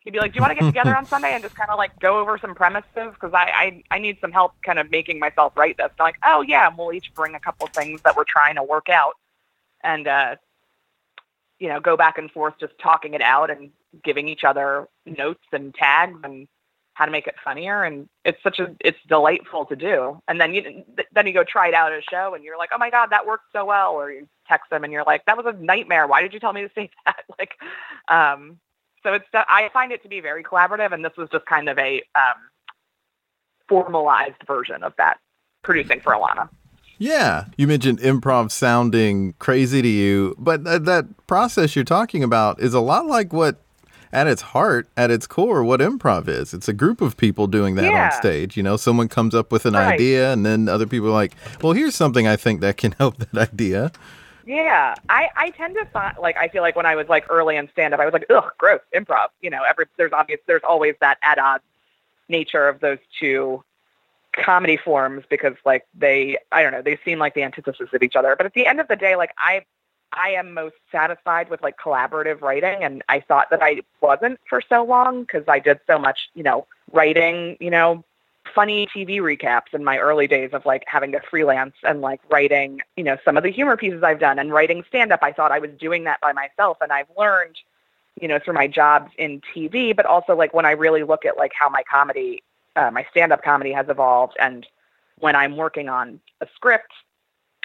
[0.00, 1.76] he'd be like, "Do you want to get together on Sunday and just kind of
[1.76, 2.88] like go over some premises?
[2.94, 6.04] Because I, I I need some help kind of making myself write this." And I'm
[6.04, 8.88] like, "Oh yeah," and we'll each bring a couple things that we're trying to work
[8.88, 9.14] out
[9.82, 10.36] and uh,
[11.58, 13.70] you know go back and forth just talking it out and
[14.04, 16.48] giving each other notes and tags and
[16.94, 17.82] how to make it funnier.
[17.84, 20.20] And it's such a it's delightful to do.
[20.28, 22.70] And then you then you go try it out at a show and you're like
[22.74, 23.92] oh my god that worked so well.
[23.92, 26.06] Or you text them and you're like that was a nightmare.
[26.06, 27.24] Why did you tell me to say that?
[27.38, 27.54] Like
[28.08, 28.58] um
[29.02, 31.78] so it's i find it to be very collaborative and this was just kind of
[31.78, 32.34] a um
[33.66, 35.18] formalized version of that
[35.62, 36.50] producing for Ilana
[37.02, 42.60] Yeah, you mentioned improv sounding crazy to you, but th- that process you're talking about
[42.60, 43.56] is a lot like what,
[44.12, 46.52] at its heart, at its core, what improv is.
[46.52, 48.04] It's a group of people doing that Yeah.
[48.04, 48.54] on stage.
[48.54, 49.94] You know, someone comes up with an Right.
[49.94, 51.32] idea, and then other people are like,
[51.62, 53.92] "Well, here's something I think that can help that idea."
[54.44, 57.56] Yeah, I, I tend to find like I feel like when I was like early
[57.56, 59.28] in stand up, I was like, ugh, gross, improv.
[59.40, 61.64] You know, every there's obvious there's always that at odds
[62.28, 63.64] nature of those two
[64.32, 68.16] comedy forms because like they I don't know they seem like the antithesis of each
[68.16, 68.34] other.
[68.36, 69.64] But at the end of the day, like I
[70.12, 74.60] I am most satisfied with like collaborative writing, and I thought that I wasn't for
[74.60, 78.04] so long because I did so much you know writing you know
[78.54, 82.80] funny TV recaps in my early days of like having to freelance and like writing,
[82.96, 85.20] you know, some of the humor pieces I've done and writing stand up.
[85.22, 87.56] I thought I was doing that by myself and I've learned,
[88.20, 91.36] you know, through my jobs in TV, but also like when I really look at
[91.36, 92.42] like how my comedy,
[92.76, 94.66] uh, my stand up comedy has evolved and
[95.18, 96.92] when I'm working on a script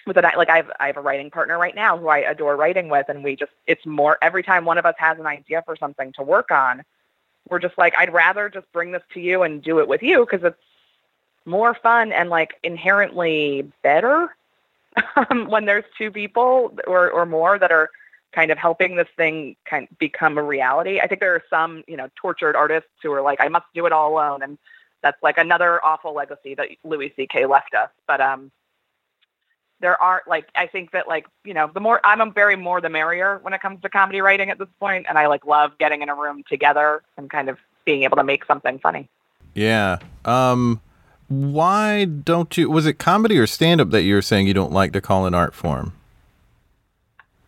[0.06, 2.56] with an like I have I have a writing partner right now who I adore
[2.56, 5.64] writing with and we just it's more every time one of us has an idea
[5.66, 6.84] for something to work on
[7.50, 10.26] we're just like I'd rather just bring this to you and do it with you
[10.26, 10.62] because it's
[11.46, 14.36] more fun and like inherently better
[15.16, 17.90] um, when there's two people or or more that are
[18.36, 21.00] kind of helping this thing kind of become a reality.
[21.00, 23.86] I think there are some, you know, tortured artists who are like, I must do
[23.86, 24.58] it all alone, and
[25.06, 27.46] that's like another awful legacy that Louis C.K.
[27.46, 27.90] left us.
[28.08, 28.52] But um,
[29.80, 32.82] there are like I think that like you know the more I'm a very more
[32.82, 35.78] the merrier when it comes to comedy writing at this point, and I like love
[35.78, 39.08] getting in a room together and kind of being able to make something funny.
[39.54, 40.00] Yeah.
[40.26, 40.82] Um,
[41.28, 42.72] why don't you?
[42.72, 45.28] Was it comedy or stand up that you were saying you don't like to call
[45.28, 45.94] an art form?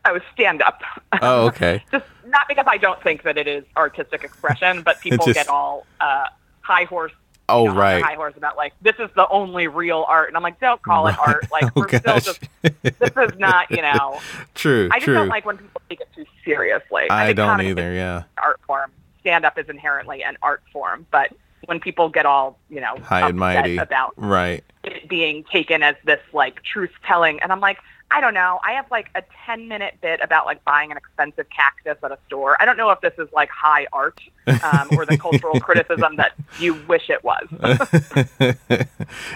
[0.05, 0.83] I was stand up.
[1.23, 1.83] Oh, okay.
[1.91, 5.49] just not because I don't think that it is artistic expression, but people just- get
[5.49, 6.27] all uh,
[6.61, 7.13] high horse.
[7.49, 8.03] Oh, you know, right.
[8.03, 11.07] High horse about like this is the only real art, and I'm like, don't call
[11.07, 11.47] it art.
[11.51, 14.19] Like Oh, we're still just this is not, you know.
[14.55, 14.89] True.
[14.91, 15.13] I just true.
[15.13, 17.03] don't like when people take it too seriously.
[17.09, 17.93] I think don't either.
[17.93, 18.23] Yeah.
[18.37, 18.91] Art form.
[19.21, 21.31] Stand up is inherently an art form, but
[21.65, 23.77] when people get all you know High and mighty.
[23.77, 24.63] about Right.
[24.83, 27.77] it being taken as this like truth telling and i'm like
[28.09, 28.59] I don't know.
[28.63, 32.17] I have like a 10 minute bit about like buying an expensive cactus at a
[32.27, 32.55] store.
[32.61, 34.19] I don't know if this is like high art
[34.63, 37.47] um, or the cultural criticism that you wish it was.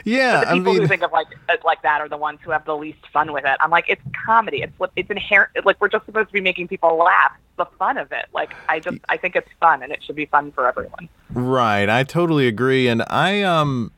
[0.05, 2.39] yeah, the I people mean, who think of like uh, like that are the ones
[2.43, 3.57] who have the least fun with it.
[3.59, 4.61] I'm like, it's comedy.
[4.61, 5.51] It's what it's inherent.
[5.65, 7.33] Like we're just supposed to be making people laugh.
[7.35, 8.27] It's the fun of it.
[8.33, 11.09] Like I just I think it's fun and it should be fun for everyone.
[11.33, 11.89] Right.
[11.89, 12.87] I totally agree.
[12.87, 13.91] And I, um,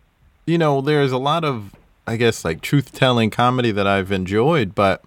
[0.46, 1.74] you know, there's a lot of,
[2.06, 5.04] I guess, like truth telling comedy that I've enjoyed, but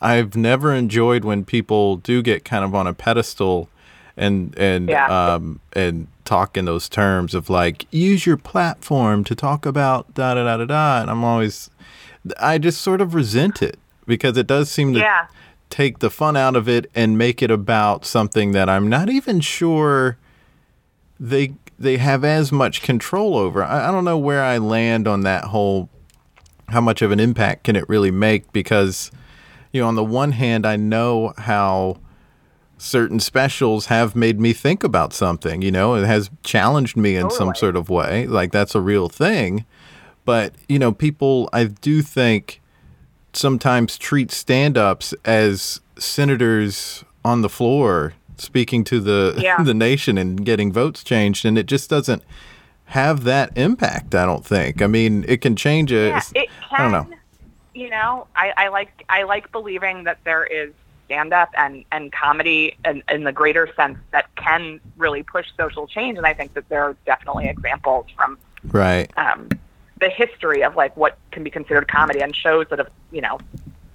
[0.00, 3.68] I've never enjoyed when people do get kind of on a pedestal
[4.16, 5.06] and, and, Yeah.
[5.34, 10.34] um, and talk in those terms of like, use your platform to talk about da
[10.34, 11.00] da da da da.
[11.02, 11.70] And I'm always,
[12.38, 15.26] I just sort of resent it because it does seem to Yeah.
[15.70, 19.40] take the fun out of it and make it about something that I'm not even
[19.40, 20.18] sure
[21.18, 23.62] they they have as much control over.
[23.64, 25.88] I, I don't know where I land on that whole
[26.68, 29.10] how much of an impact can it really make because
[29.72, 31.98] you know on the one hand I know how
[32.78, 37.30] certain specials have made me think about something, you know, it has challenged me in
[37.30, 38.26] some sort of way.
[38.26, 39.64] Like that's a real thing.
[40.24, 42.60] But, you know, people I do think
[43.32, 49.62] sometimes treat stand-ups as senators on the floor speaking to the Yeah.
[49.62, 52.22] the nation and getting votes changed and it just doesn't
[52.86, 56.82] have that impact i don't think i mean it can change it Yeah, it I
[56.82, 57.16] don't know.
[57.74, 60.72] You know, I, I like I like believing that there is
[61.06, 65.86] stand up and, and comedy in, in the greater sense that can really push social
[65.88, 69.48] change and I think that there are definitely examples from right um,
[70.00, 73.38] the history of like what can be considered comedy and shows that have, you know,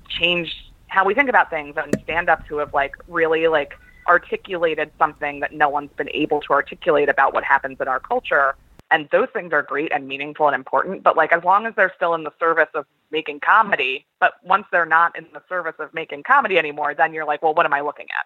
[0.07, 0.55] changed
[0.87, 3.73] how we think about things and stand ups who have like really like
[4.07, 8.55] articulated something that no one's been able to articulate about what happens in our culture.
[8.91, 11.03] And those things are great and meaningful and important.
[11.03, 14.65] But like as long as they're still in the service of making comedy, but once
[14.71, 17.73] they're not in the service of making comedy anymore, then you're like, well, what am
[17.73, 18.25] I looking at?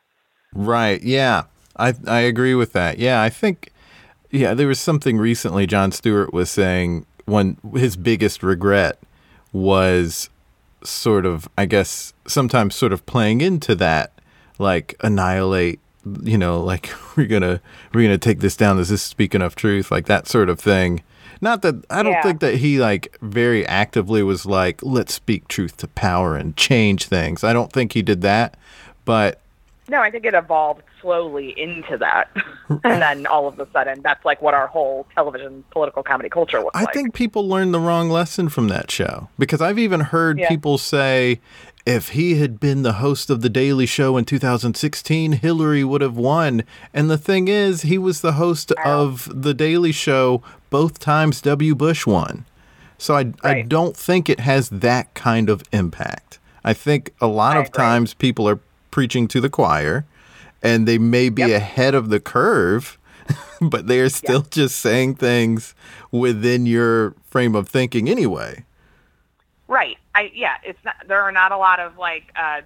[0.53, 1.01] Right.
[1.01, 1.43] Yeah.
[1.75, 2.99] I I agree with that.
[2.99, 3.71] Yeah, I think
[4.31, 8.99] yeah, there was something recently Jon Stewart was saying when his biggest regret
[9.51, 10.29] was
[10.83, 14.11] sort of I guess sometimes sort of playing into that
[14.59, 15.79] like annihilate
[16.23, 17.61] you know like we're to
[17.93, 21.01] we're to take this down is this speak enough truth like that sort of thing.
[21.41, 22.23] Not that I don't Yeah.
[22.23, 27.05] think that he like very actively was like let's speak truth to power and change
[27.07, 27.43] things.
[27.43, 28.55] I don't think he did that,
[29.05, 29.39] but
[29.89, 32.29] No, I think it evolved slowly into that.
[32.69, 36.61] and then all of a sudden, that's like what our whole television political comedy culture
[36.61, 36.93] looks I like.
[36.93, 40.47] think people learned the wrong lesson from that show because I've even heard Yeah.
[40.47, 41.41] people say
[41.85, 46.15] if he had been the host of The Daily Show in 2016, Hillary would have
[46.15, 46.63] won.
[46.93, 51.75] And the thing is, he was the host of The Daily Show both times W.
[51.75, 52.45] Bush won.
[52.97, 56.39] So I, I don't think it has that kind of impact.
[56.63, 57.83] I think a lot I of agree.
[57.83, 58.59] times people are
[58.91, 60.05] preaching to the choir
[60.61, 61.51] and they may be Yep.
[61.61, 62.97] ahead of the curve,
[63.61, 65.75] but they are still just saying things
[66.11, 68.63] within your frame of thinking anyway.
[69.67, 69.97] Right.
[70.15, 72.61] I yeah, it's not there are not a lot of like uh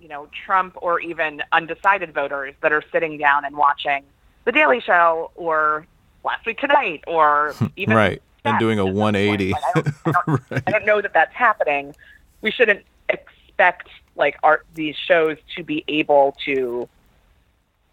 [0.00, 4.02] you know, Trump or even undecided voters that are sitting down and watching
[4.44, 5.86] The Daily Show or
[6.24, 8.22] Last Week Tonight or even Right.
[8.42, 9.02] And doing a at this point.
[9.02, 9.50] 180.
[9.52, 10.62] Like, I, don't, I, don't, Right.
[10.66, 11.94] I don't know that that's happening.
[12.40, 14.38] We shouldn't expect like
[14.74, 16.88] these shows to be able to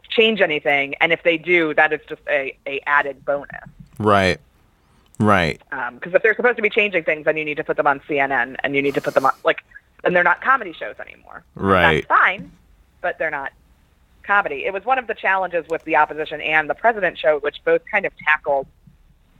[0.09, 3.49] change anything and if they do that is just a, a added bonus
[3.99, 4.39] Right.
[5.19, 5.61] Right.
[5.71, 7.87] Um, because if they're supposed to be changing things, then you need to put them
[7.87, 9.63] on CNN and you need to put them on like,
[10.03, 11.43] and they're not comedy shows anymore.
[11.55, 12.07] Right.
[12.07, 12.51] That's fine,
[13.01, 13.51] but they're not
[14.23, 14.65] comedy.
[14.65, 17.81] It was one of the challenges with the opposition and the president show, which both
[17.89, 18.67] kind of tackled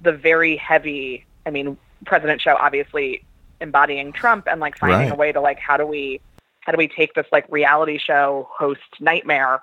[0.01, 1.25] the very heavy.
[1.45, 3.23] I mean, president show obviously
[3.59, 5.11] embodying Trump and like finding Right.
[5.11, 6.21] a way to like how do we
[6.61, 9.61] how do we take this like reality show host nightmare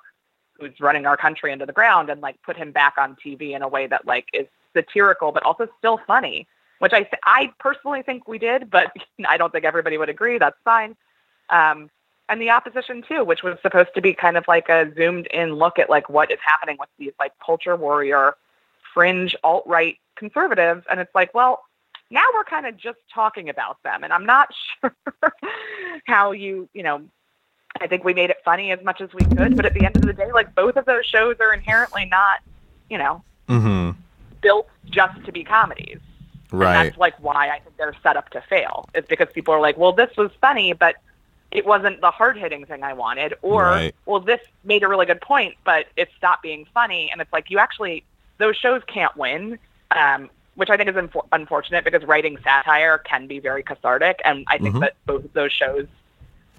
[0.59, 3.63] who's running our country into the ground and like put him back on TV in
[3.63, 6.47] a way that like is satirical but also still funny,
[6.79, 8.93] which I I personally think we did, but
[9.29, 10.39] I don't think everybody would agree.
[10.39, 10.97] That's fine.
[11.51, 11.91] Um,
[12.29, 15.55] and the opposition too, which was supposed to be kind of like a zoomed in
[15.55, 18.35] look at like what is happening with these like culture warrior,
[18.93, 21.65] fringe alt right conservatives, and it's like, well,
[22.11, 24.49] now we're kind of just talking about them, and I'm not
[24.81, 24.95] sure
[26.07, 27.03] how you you know
[27.81, 29.97] I think we made it funny as much as we could, but at the end
[29.97, 32.39] of the day, like both of those shows are inherently not,
[32.89, 34.01] you know, Mm-hmm.
[34.45, 35.99] Built just to be comedies.
[36.53, 36.85] And Right.
[36.85, 38.89] that's like why I think they're set up to fail.
[38.95, 40.97] It's because people are like, well, this was funny, but
[41.51, 43.95] it wasn't the hard hitting thing I wanted, or Right.
[44.07, 47.11] well, this made a really good point, but it stopped being funny.
[47.11, 48.05] And it's like you actually
[48.39, 49.59] those shows can't win.
[49.91, 54.45] Um, which I think is unfor- unfortunate because writing satire can be very cathartic, and
[54.47, 54.81] I think Mhm.
[54.83, 55.87] that both of those shows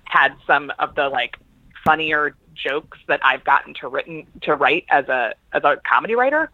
[0.04, 1.38] had some of the like
[1.86, 6.50] funnier jokes that I've gotten to written to write as a as a comedy writer.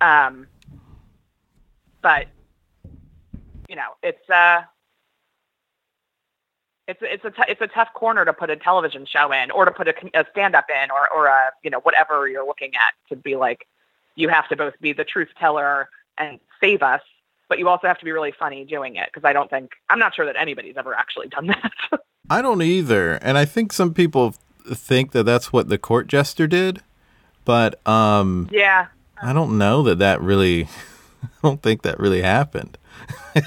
[0.00, 0.46] Um,
[2.02, 2.26] but
[3.68, 4.62] you know, it's uh
[6.88, 9.66] it's it's a t- it's a tough corner to put a television show in, or
[9.66, 12.74] to put a, a stand up in, or or a you know whatever you're looking
[12.74, 13.68] at to be like
[14.16, 17.02] you have to both be the truth teller and save us,
[17.48, 19.98] but you also have to be really funny doing it because I don't think I'm
[19.98, 21.72] not sure that anybody's ever actually done that.
[22.30, 24.34] I don't either, and I think some people
[24.66, 26.82] think that that's what the court jester did,
[27.44, 28.86] but um, yeah,
[29.22, 30.64] I don't know that that really.
[31.22, 32.78] I don't think that really happened.
[33.34, 33.42] I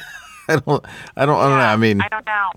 [0.47, 0.57] don't.
[0.57, 0.85] I don't.
[1.15, 1.65] I don't know.
[1.65, 2.51] I mean, I don't know.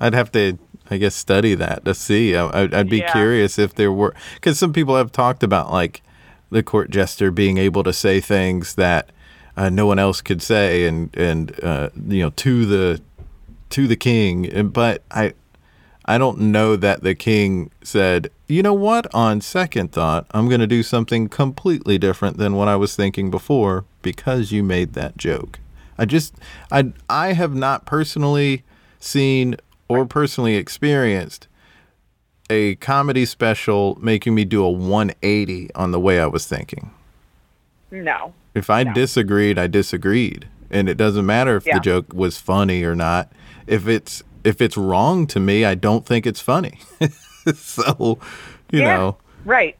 [0.00, 0.58] I'd have to,
[0.90, 2.36] I guess, study that to see.
[2.36, 3.12] I, I'd, I'd be Yeah.
[3.12, 6.02] curious if there were, because some people have talked about like
[6.50, 9.10] the court jester being able to say things that
[9.56, 13.00] uh, no one else could say, and and uh, you know to the
[13.70, 14.68] to the king.
[14.68, 15.32] But I,
[16.06, 19.12] I don't know that the king said, you know what?
[19.14, 23.30] On second thought, I'm going to do something completely different than what I was thinking
[23.30, 25.58] before because you made that joke.
[25.96, 26.34] I just,
[26.70, 28.64] I, I have not personally
[29.00, 29.56] seen
[29.88, 31.48] or personally experienced
[32.50, 36.90] a comedy special making me do a 180 on the way I was thinking.
[37.90, 38.34] No.
[38.54, 38.92] If I No.
[38.92, 41.74] disagreed, I disagreed, and it doesn't matter if Yeah.
[41.74, 43.32] the joke was funny or not.
[43.66, 46.78] If it's if it's wrong to me, I don't think it's funny.
[47.54, 48.18] so,
[48.70, 48.96] you Yeah.
[48.96, 49.76] know, Right.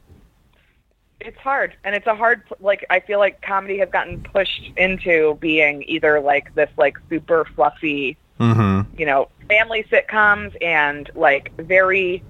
[1.20, 5.38] It's hard, and it's a hard like I feel like comedy has gotten pushed into
[5.40, 12.22] being either like this like super fluffy, hmm you know, family sitcoms and like very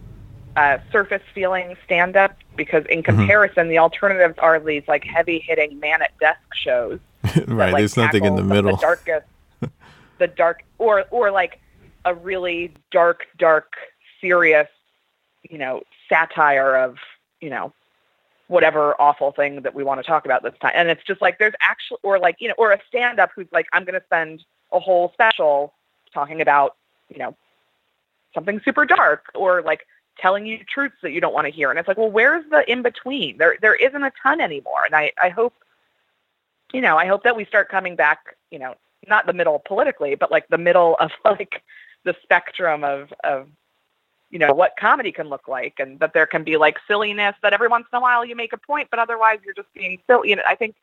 [0.54, 5.80] uh, surface feeling stand up because in comparison the alternatives are these like heavy hitting
[5.80, 7.72] man at desk shows that, right.
[7.72, 8.76] like, There's nothing in the middle.
[8.76, 9.26] The darkest,
[10.18, 11.58] the dark, or or like
[12.04, 13.74] a really dark, dark,
[14.20, 14.68] serious,
[15.48, 16.96] you know, satire of
[17.40, 17.72] you know
[18.48, 20.72] whatever awful thing that we want to talk about this time.
[20.74, 23.48] And it's just like there's actually, or like you know, or a stand up who's
[23.52, 25.72] like, I'm going to spend a whole special
[26.12, 26.76] talking about
[27.08, 27.36] you know
[28.34, 29.86] something super dark, or like
[30.18, 31.70] telling you truths that you don't want to hear.
[31.70, 33.38] And it's like, well, where's the in between?
[33.38, 34.84] There there isn't a ton anymore.
[34.84, 35.54] And I I hope
[36.72, 38.74] you know, I hope that we start coming back, you know,
[39.08, 41.62] not the middle politically, but like the middle of like
[42.04, 43.48] the spectrum of of
[44.30, 47.52] you know what comedy can look like, and that there can be like silliness that
[47.52, 50.34] every once in a while you make a point, but otherwise you're just being silly.
[50.34, 50.76] Know, I think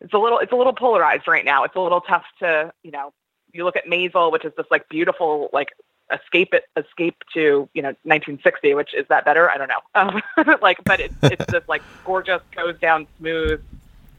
[0.00, 1.64] it's a little it's a little polarized right now.
[1.64, 3.12] It's a little tough to you know.
[3.52, 5.70] You look at Maisel, which is this like beautiful like
[6.12, 9.50] escape it escape to you know 1960, which is that better?
[9.50, 9.80] I don't know.
[9.94, 13.62] Um, like, but it's it's this like gorgeous goes down smooth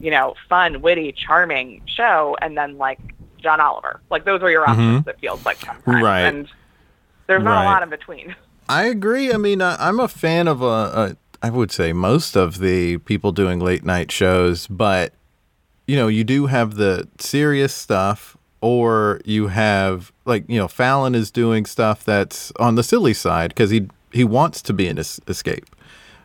[0.00, 2.98] you know, fun, witty, charming show, and then like
[3.40, 4.00] John Oliver.
[4.10, 5.06] Like those are your options.
[5.06, 6.20] It feels like sometimes, Right.
[6.20, 6.48] and
[7.26, 7.62] there's not Right.
[7.62, 8.34] a lot in between.
[8.68, 9.32] I agree.
[9.32, 12.98] I mean, uh, I'm a fan of a, a, I would say most of the
[12.98, 15.12] people doing late night shows, but
[15.86, 21.14] you know, you do have the serious stuff, or you have like you know, Fallon
[21.16, 24.98] is doing stuff that's on the silly side because he he wants to be an
[24.98, 25.64] es- escape.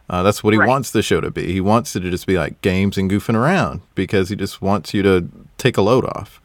[0.07, 0.67] Uh, that's what he Right.
[0.69, 1.51] wants the show to be.
[1.51, 4.93] He wants it to just be like games and goofing around because he just wants
[4.93, 6.39] you to take a load off.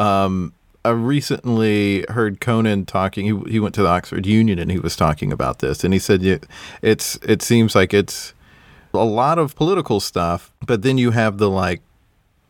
[0.00, 3.26] Um, I recently heard Conan talking.
[3.26, 6.00] He he went to the Oxford Union and he was talking about this, and he
[6.00, 6.22] said
[6.80, 8.32] it's it seems like it's
[8.94, 11.82] a lot of political stuff, but then you have the like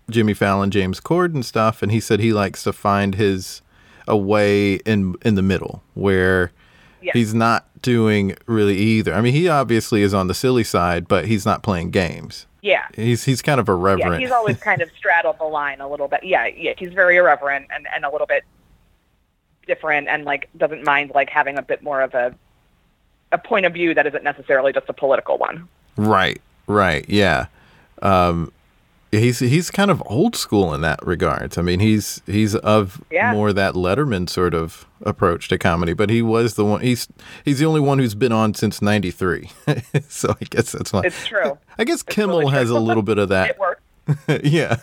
[0.08, 3.62] Jimmy Fallon, James Corden stuff, and he said he likes to find his
[4.06, 6.52] a way in in the middle where
[7.02, 7.12] Yeah.
[7.14, 9.14] he's not doing really either.
[9.14, 12.46] I mean, he obviously is on the silly side, but he's not playing games.
[12.62, 12.86] Yeah.
[12.94, 14.20] He's he's kind of irreverent.
[14.20, 16.24] Yeah, he's always kind of straddled the line a little bit.
[16.24, 18.44] Yeah, yeah, he's very irreverent and, and a little bit
[19.66, 22.34] different and like doesn't mind like having a bit more of a
[23.32, 25.68] a point of view that isn't necessarily just a political one.
[25.96, 27.46] Right, right, yeah.
[28.02, 28.52] Um,
[29.10, 31.58] he's he's kind of old school in that regards.
[31.58, 33.32] I mean, he's he's of Yeah.
[33.32, 36.80] more that Letterman sort of approach to comedy, but he was the one.
[36.80, 37.08] He's
[37.44, 39.50] he's the only one who's been on since '93.
[40.08, 41.02] so I guess that's why.
[41.04, 41.58] It's true.
[41.78, 43.50] I guess Kimmel really has a little bit of that.
[43.50, 43.80] It works.
[44.44, 44.76] yeah.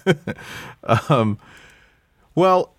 [1.10, 1.38] um,
[2.36, 2.74] well,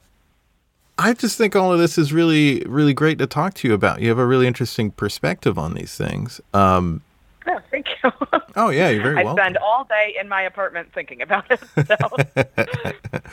[0.99, 4.01] I just think all of this is really, really great to talk to you about.
[4.01, 6.41] You have a really interesting perspective on these things.
[6.55, 7.03] Um,
[7.47, 8.11] Oh, thank you.
[8.59, 9.43] Oh yeah, you're very I welcome.
[9.43, 11.61] spend all day in my apartment thinking about it.
[11.87, 13.23] So.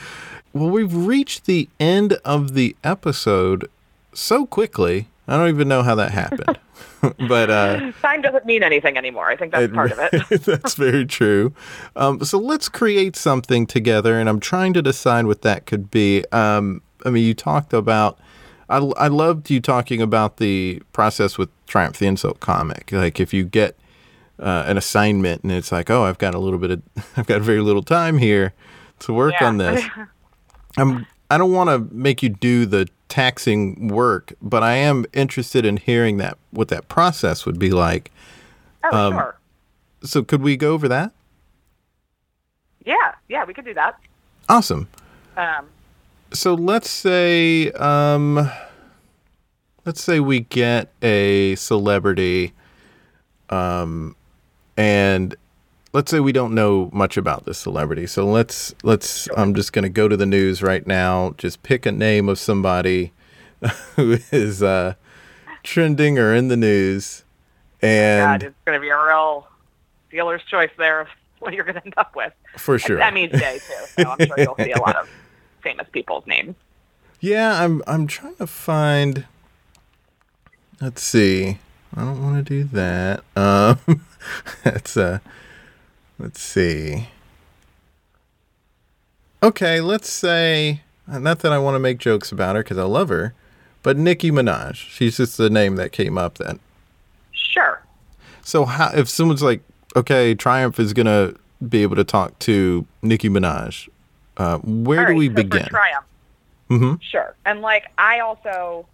[0.55, 3.69] Well, we've reached the end of the episode
[4.13, 5.09] so quickly.
[5.27, 6.57] I don't even know how that happened.
[7.27, 9.27] but uh, Time doesn't mean anything anymore.
[9.27, 10.11] I think that's part of it.
[10.45, 11.53] that's very true.
[11.97, 16.23] Um, so let's create something together, and I'm trying to decide what that could be.
[16.31, 18.17] Um, I mean, you talked about
[18.69, 22.93] I, I loved you talking about the process with Triumph the Insult comic.
[22.93, 23.75] Like if you get
[24.39, 26.81] uh, an assignment and it's like, oh, I've got a little bit of,
[27.17, 28.53] I've got very little time here
[28.99, 29.47] to work Yeah.
[29.47, 29.83] on this.
[30.77, 35.65] I'm, I don't want to make you do the taxing work, but I am interested
[35.65, 38.11] in hearing that what that process would be like.
[38.83, 39.37] Oh, Um, sure.
[40.03, 41.11] So could we go over that?
[42.85, 43.97] Yeah, yeah, we could do that.
[44.49, 44.87] Awesome.
[45.37, 45.67] Um,
[46.31, 48.51] so let's say um
[49.85, 52.53] let's say we get a celebrity
[53.49, 54.15] um
[54.77, 55.35] and
[55.93, 59.83] let's say we don't know much about this celebrity so let's let's i'm just going
[59.83, 63.11] to go to the news right now just pick a name of somebody
[63.95, 64.93] who is uh
[65.63, 67.23] trending or in the news
[67.81, 69.47] God, and it's going to be a real
[70.09, 71.07] dealer's choice there of
[71.39, 72.33] what you're going to end up with.
[72.57, 75.09] for sure It's Emmy's day too, so I'm sure you'll see a lot of
[75.61, 76.55] famous people's names.
[77.19, 79.25] Yeah, I'm I'm trying to find.
[80.81, 81.57] Let's see.
[81.95, 83.23] I don't want to do that.
[83.35, 84.05] Um,
[84.63, 85.19] that's uh,
[86.19, 87.09] let's see.
[89.43, 93.09] Okay, let's say not that I want to make jokes about her because I love
[93.09, 93.33] her,
[93.83, 94.75] but Nicki Minaj.
[94.75, 96.59] She's just the name that came up then.
[97.31, 97.81] Sure.
[98.41, 99.61] So how if someone's like,
[99.95, 101.33] okay, Triumph is gonna
[101.67, 103.87] be able to talk to Nicki Minaj,
[104.37, 105.65] uh, where do we so begin?
[105.65, 106.05] Triumph.
[106.67, 107.35] hmm Sure.
[107.45, 108.87] And like I also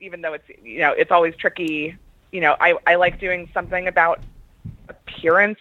[0.00, 1.96] even though it's you know, it's always tricky,
[2.32, 4.20] you know, I, I like doing something about
[4.88, 5.58] appearance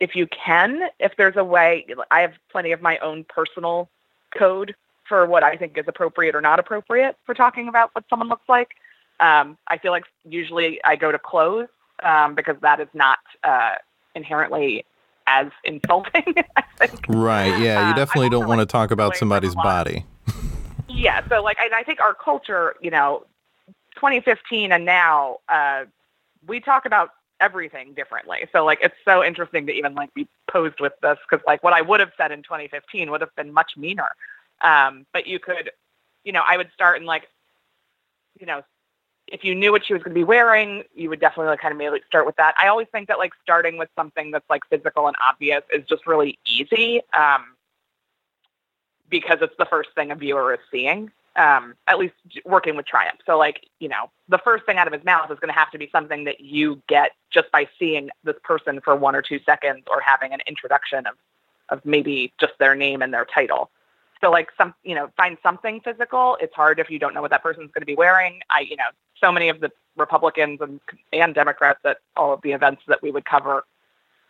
[0.00, 0.88] if you can.
[0.98, 3.88] If there's a way I have plenty of my own personal
[4.36, 4.74] code
[5.06, 8.48] for what I think is appropriate or not appropriate for talking about what someone looks
[8.48, 8.70] like.
[9.18, 11.68] Um, I feel like usually I go to clothes
[12.02, 13.74] um, because that is not uh,
[14.14, 14.86] inherently
[15.26, 16.34] as insulting.
[16.56, 17.04] I think.
[17.08, 17.58] Right.
[17.60, 17.88] Yeah.
[17.90, 20.06] You definitely also don't want to like talk about somebody's body.
[20.92, 23.24] Yeah, so like, and I think our culture, you know,
[24.00, 25.84] 2015 and now, uh,
[26.46, 28.48] we talk about everything differently.
[28.50, 31.74] So like, it's so interesting to even like be posed with this because like what
[31.74, 34.08] I would have said in 2015 would have been much meaner.
[34.62, 35.70] Um, but you could,
[36.24, 37.28] you know, I would start in like,
[38.38, 38.62] you know,
[39.26, 41.72] if you knew what she was going to be wearing, you would definitely like kind
[41.72, 42.54] of maybe start with that.
[42.60, 46.06] I always think that like starting with something that's like physical and obvious is just
[46.06, 47.02] really easy.
[47.12, 47.54] Um,
[49.10, 51.10] because it's the first thing a viewer is seeing.
[51.40, 52.12] Um, at least
[52.44, 53.20] working with Triumph.
[53.24, 55.70] So like, you know, the first thing out of his mouth is going to have
[55.70, 59.40] to be something that you get just by seeing this person for one or two
[59.46, 61.14] seconds or having an introduction of,
[61.70, 63.70] of maybe just their name and their title.
[64.20, 66.36] So like some, you know, find something physical.
[66.42, 68.40] It's hard if you don't know what that person's going to be wearing.
[68.50, 70.78] I, you know, so many of the Republicans and,
[71.10, 73.64] and Democrats at all of the events that we would cover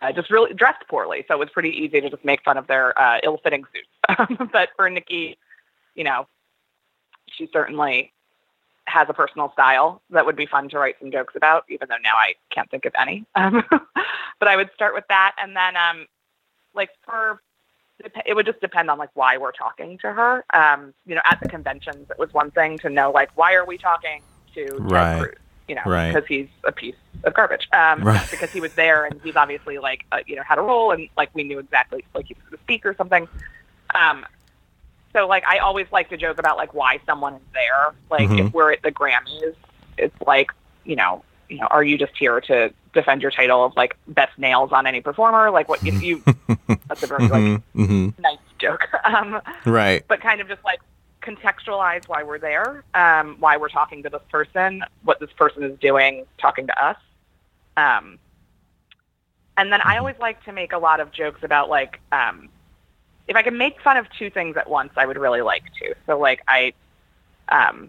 [0.00, 1.24] uh, just really dressed poorly.
[1.26, 4.38] So it was pretty easy to just make fun of their uh, ill-fitting suits.
[4.52, 5.36] but for Nicki,
[5.94, 6.26] you know,
[7.36, 8.12] she certainly
[8.86, 11.98] has a personal style that would be fun to write some jokes about, even though
[12.02, 13.24] now I can't think of any.
[13.36, 13.62] Um,
[14.38, 15.36] but I would start with that.
[15.38, 16.06] And then, um,
[16.74, 17.40] like for,
[18.24, 20.44] it would just depend on like why we're talking to her.
[20.54, 23.66] Um, you know, at the conventions, it was one thing to know like, why are
[23.66, 24.22] we talking
[24.54, 25.20] to Ted Right.
[25.20, 25.34] Cruz?
[25.68, 26.12] You know, Right.
[26.12, 27.68] because he's a piece of garbage.
[27.72, 28.26] Um, Right.
[28.30, 31.08] because he was there and he's obviously like, uh, you know, had a role and
[31.16, 33.28] like we knew exactly like he was going to speak or something.
[33.94, 34.24] Um,
[35.12, 37.94] so like I always like to joke about like why someone is there.
[38.10, 38.46] Like Mhm.
[38.46, 39.54] if we're at the Grammys,
[39.98, 40.50] it's like
[40.84, 44.36] you know, you know, are you just here to defend your title of like best
[44.38, 45.50] nails on any performer?
[45.50, 46.22] Like what you, you
[46.88, 48.86] that's a very like hmm hmm nice joke.
[49.04, 50.04] Um, Right.
[50.08, 50.80] but kind of just like
[51.22, 55.78] contextualize why we're there, um, why we're talking to this person, what this person is
[55.78, 56.96] doing, talking to us.
[57.76, 58.18] Um,
[59.56, 62.48] and then I always like to make a lot of jokes about like, um,
[63.30, 65.94] if I can make fun of two things at once, I would really like to.
[66.06, 66.72] So like I,
[67.48, 67.88] um,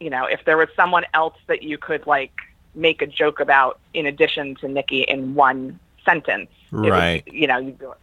[0.00, 2.32] you know, if there was someone else that you could like
[2.74, 7.22] make a joke about in addition to Nicki in one sentence, it would- Right.
[7.28, 7.94] you know, you.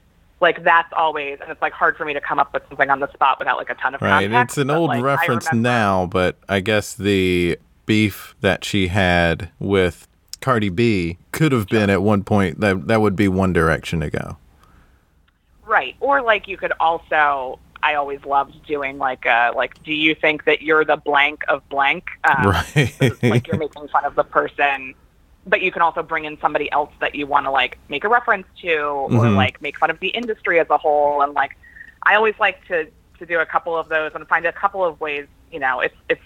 [0.41, 2.99] Like that's always, and it's like hard for me to come up with something on
[2.99, 4.29] the spot without like a ton of Right.
[4.29, 4.57] context.
[4.57, 10.07] It's an old like, reference now, but I guess the beef that she had with
[10.41, 14.09] Cardi B could have been at one point that that would be one direction to
[14.11, 14.37] go.
[15.65, 15.95] Right.
[15.99, 20.45] Or like you could also I always loved doing like a like do you think
[20.45, 22.05] that you're the blank of blank?
[22.23, 23.23] Um, right.
[23.23, 24.95] like you're making fun of the person
[25.47, 28.09] but you can also bring in somebody else that you want to like make a
[28.09, 29.35] reference to or Mhm.
[29.35, 31.55] like make fun of the industry as a whole and like
[32.03, 32.87] I always like to
[33.19, 35.95] to do a couple of those and find a couple of ways, you know, it's
[36.09, 36.21] it's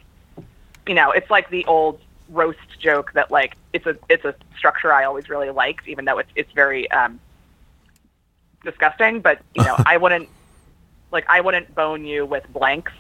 [0.87, 4.93] you know, it's like the old roast joke that like it's a it's a structure
[4.93, 7.19] I always really liked even though it's it's very um
[8.63, 10.29] disgusting, but you know, I wouldn't
[11.11, 12.91] like I wouldn't bone you with blanks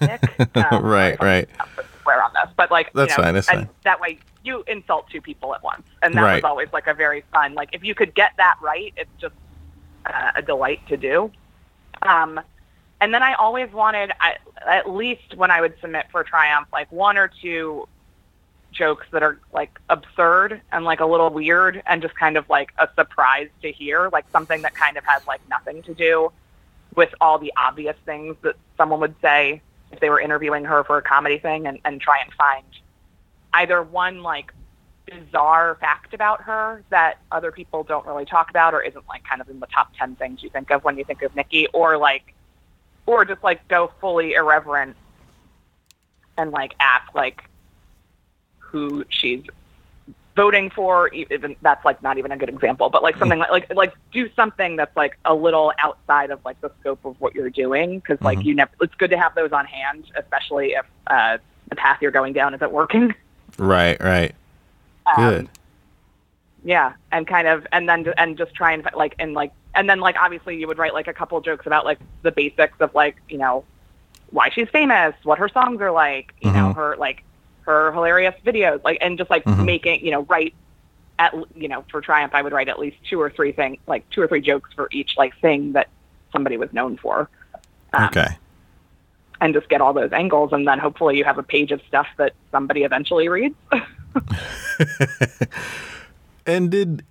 [0.00, 0.22] Nick.
[0.56, 1.48] Um, right, right.
[2.02, 3.68] Swear on this, but like That's you know, fine, that's fine.
[3.84, 6.34] that way you insult two people at once, and that Right.
[6.42, 7.54] was always like a very fun.
[7.54, 9.34] Like if you could get that right, it's just
[10.06, 11.30] uh, a delight to do.
[12.02, 12.40] Um,
[13.00, 16.90] and then I always wanted, I, at least when I would submit for Triumph, like
[16.90, 17.86] one or two
[18.72, 22.72] jokes that are like absurd and like a little weird and just kind of like
[22.78, 26.32] a surprise to hear, like something that kind of has like nothing to do
[26.94, 29.60] with all the obvious things that someone would say
[29.92, 32.64] if they were interviewing her for a comedy thing and, and try and find
[33.54, 34.52] either one like
[35.06, 39.40] bizarre fact about her that other people don't really talk about or isn't like kind
[39.40, 41.98] of in the top 10 things you think of when you think of Nicki or
[41.98, 42.34] like
[43.06, 44.96] or just like go fully irreverent
[46.38, 47.42] and like ask like
[48.72, 49.44] who she's
[50.34, 53.74] voting for even that's like not even a good example but like something like like
[53.74, 57.50] like do something that's like a little outside of like the scope of what you're
[57.50, 58.44] doing because like Mhm.
[58.46, 61.36] you never it's good to have those on hand especially if uh
[61.68, 63.14] the path you're going down isn't working
[63.58, 64.34] Right, right.
[65.14, 65.48] um, Good.
[66.64, 70.00] yeah, and kind of, and then and just try and like and like and then
[70.00, 73.16] like obviously you would write like a couple jokes about like the basics of like
[73.28, 73.64] you know
[74.30, 76.76] why she's famous, what her songs are like, you know Mhm.
[76.76, 77.22] her like
[77.66, 79.64] her hilarious videos, like and just like Mhm.
[79.64, 80.54] making you know write
[81.18, 84.08] at you know for Triumph I would write at least two or three things like
[84.10, 85.88] two or three jokes for each like thing that
[86.32, 87.28] somebody was known for.
[87.92, 88.26] Um, Okay.
[89.40, 92.06] And just get all those angles, and then hopefully you have a page of stuff
[92.16, 93.56] that somebody eventually reads.
[96.44, 97.04] And did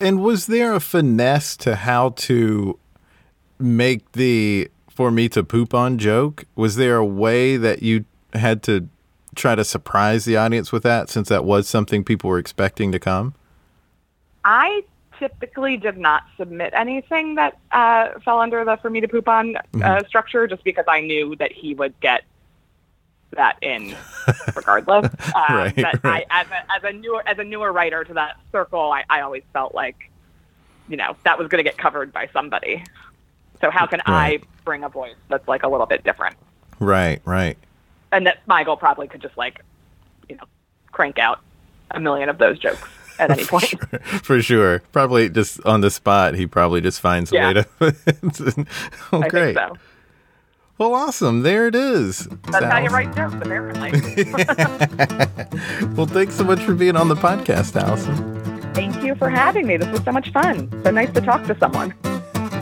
[0.00, 2.78] and was there a finesse to how to
[3.58, 6.44] make the for me to poop on joke?
[6.54, 8.04] Was there a way that you
[8.34, 8.86] had to
[9.34, 12.98] try to surprise the audience with that since that was something people were expecting to
[12.98, 13.34] come?
[14.44, 14.84] I
[15.18, 19.56] typically did not submit anything that uh, fell under the for me to poop on
[19.82, 22.24] uh, structure just because I knew that he would get
[23.36, 23.94] that in
[24.56, 25.06] regardless.
[25.34, 26.26] Um, Right, but right.
[26.30, 29.20] I, as a, as a newer as a newer writer to that circle, I, I
[29.22, 30.10] always felt like,
[30.88, 32.84] you know, that was going to get covered by somebody.
[33.60, 34.40] So how can Right.
[34.42, 36.36] I bring a voice that's like a little bit different?
[36.80, 37.56] Right, right.
[38.14, 39.60] And that Michael probably could just like,
[40.28, 40.44] you know,
[40.92, 41.40] crank out
[41.90, 42.82] a million of those jokes
[43.18, 43.74] at any point.
[44.22, 44.80] For sure.
[44.92, 47.46] Probably just on the spot, he probably just finds a Yeah.
[47.48, 47.66] way to.
[49.12, 49.56] oh, I great.
[49.56, 49.76] so.
[50.78, 51.42] Well, awesome.
[51.42, 52.26] There it is.
[52.50, 53.92] That's how you write jokes, apparently.
[55.96, 58.40] Well, thanks so much for being on the podcast, Allison.
[58.74, 59.76] Thank you for having me.
[59.76, 60.68] This was so much fun.
[60.84, 61.94] So nice to talk to someone.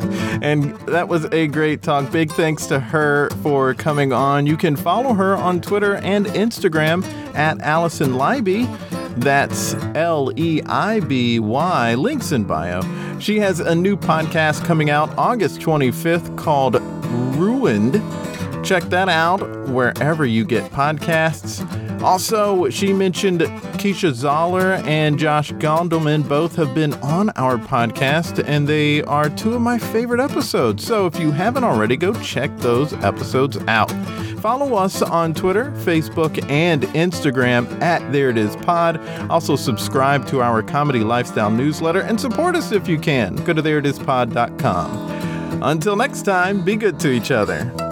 [0.42, 2.10] And that was a great talk.
[2.10, 4.44] Big thanks to her for coming on.
[4.44, 8.66] You can follow her on Twitter and Instagram at Allison Leiby.
[9.20, 11.94] That's L E I B Y.
[11.94, 12.80] Links in bio.
[13.20, 16.80] She has a new podcast coming out August 25th called
[17.36, 18.02] Ruined.
[18.64, 21.60] Check that out wherever you get podcasts.
[22.02, 23.42] Also, she mentioned
[23.78, 29.54] Keisha Zollar and Josh Gondelman both have been on our podcast, and they are two
[29.54, 30.84] of my favorite episodes.
[30.84, 33.92] So if you haven't already, go check those episodes out.
[34.40, 38.98] Follow us on Twitter, Facebook, and Instagram at There It Is Pod.
[39.30, 43.36] Also, subscribe to our comedy lifestyle newsletter and support us if you can.
[43.36, 45.62] Go to thereitispod.com.
[45.62, 47.91] Until next time, be good to each other.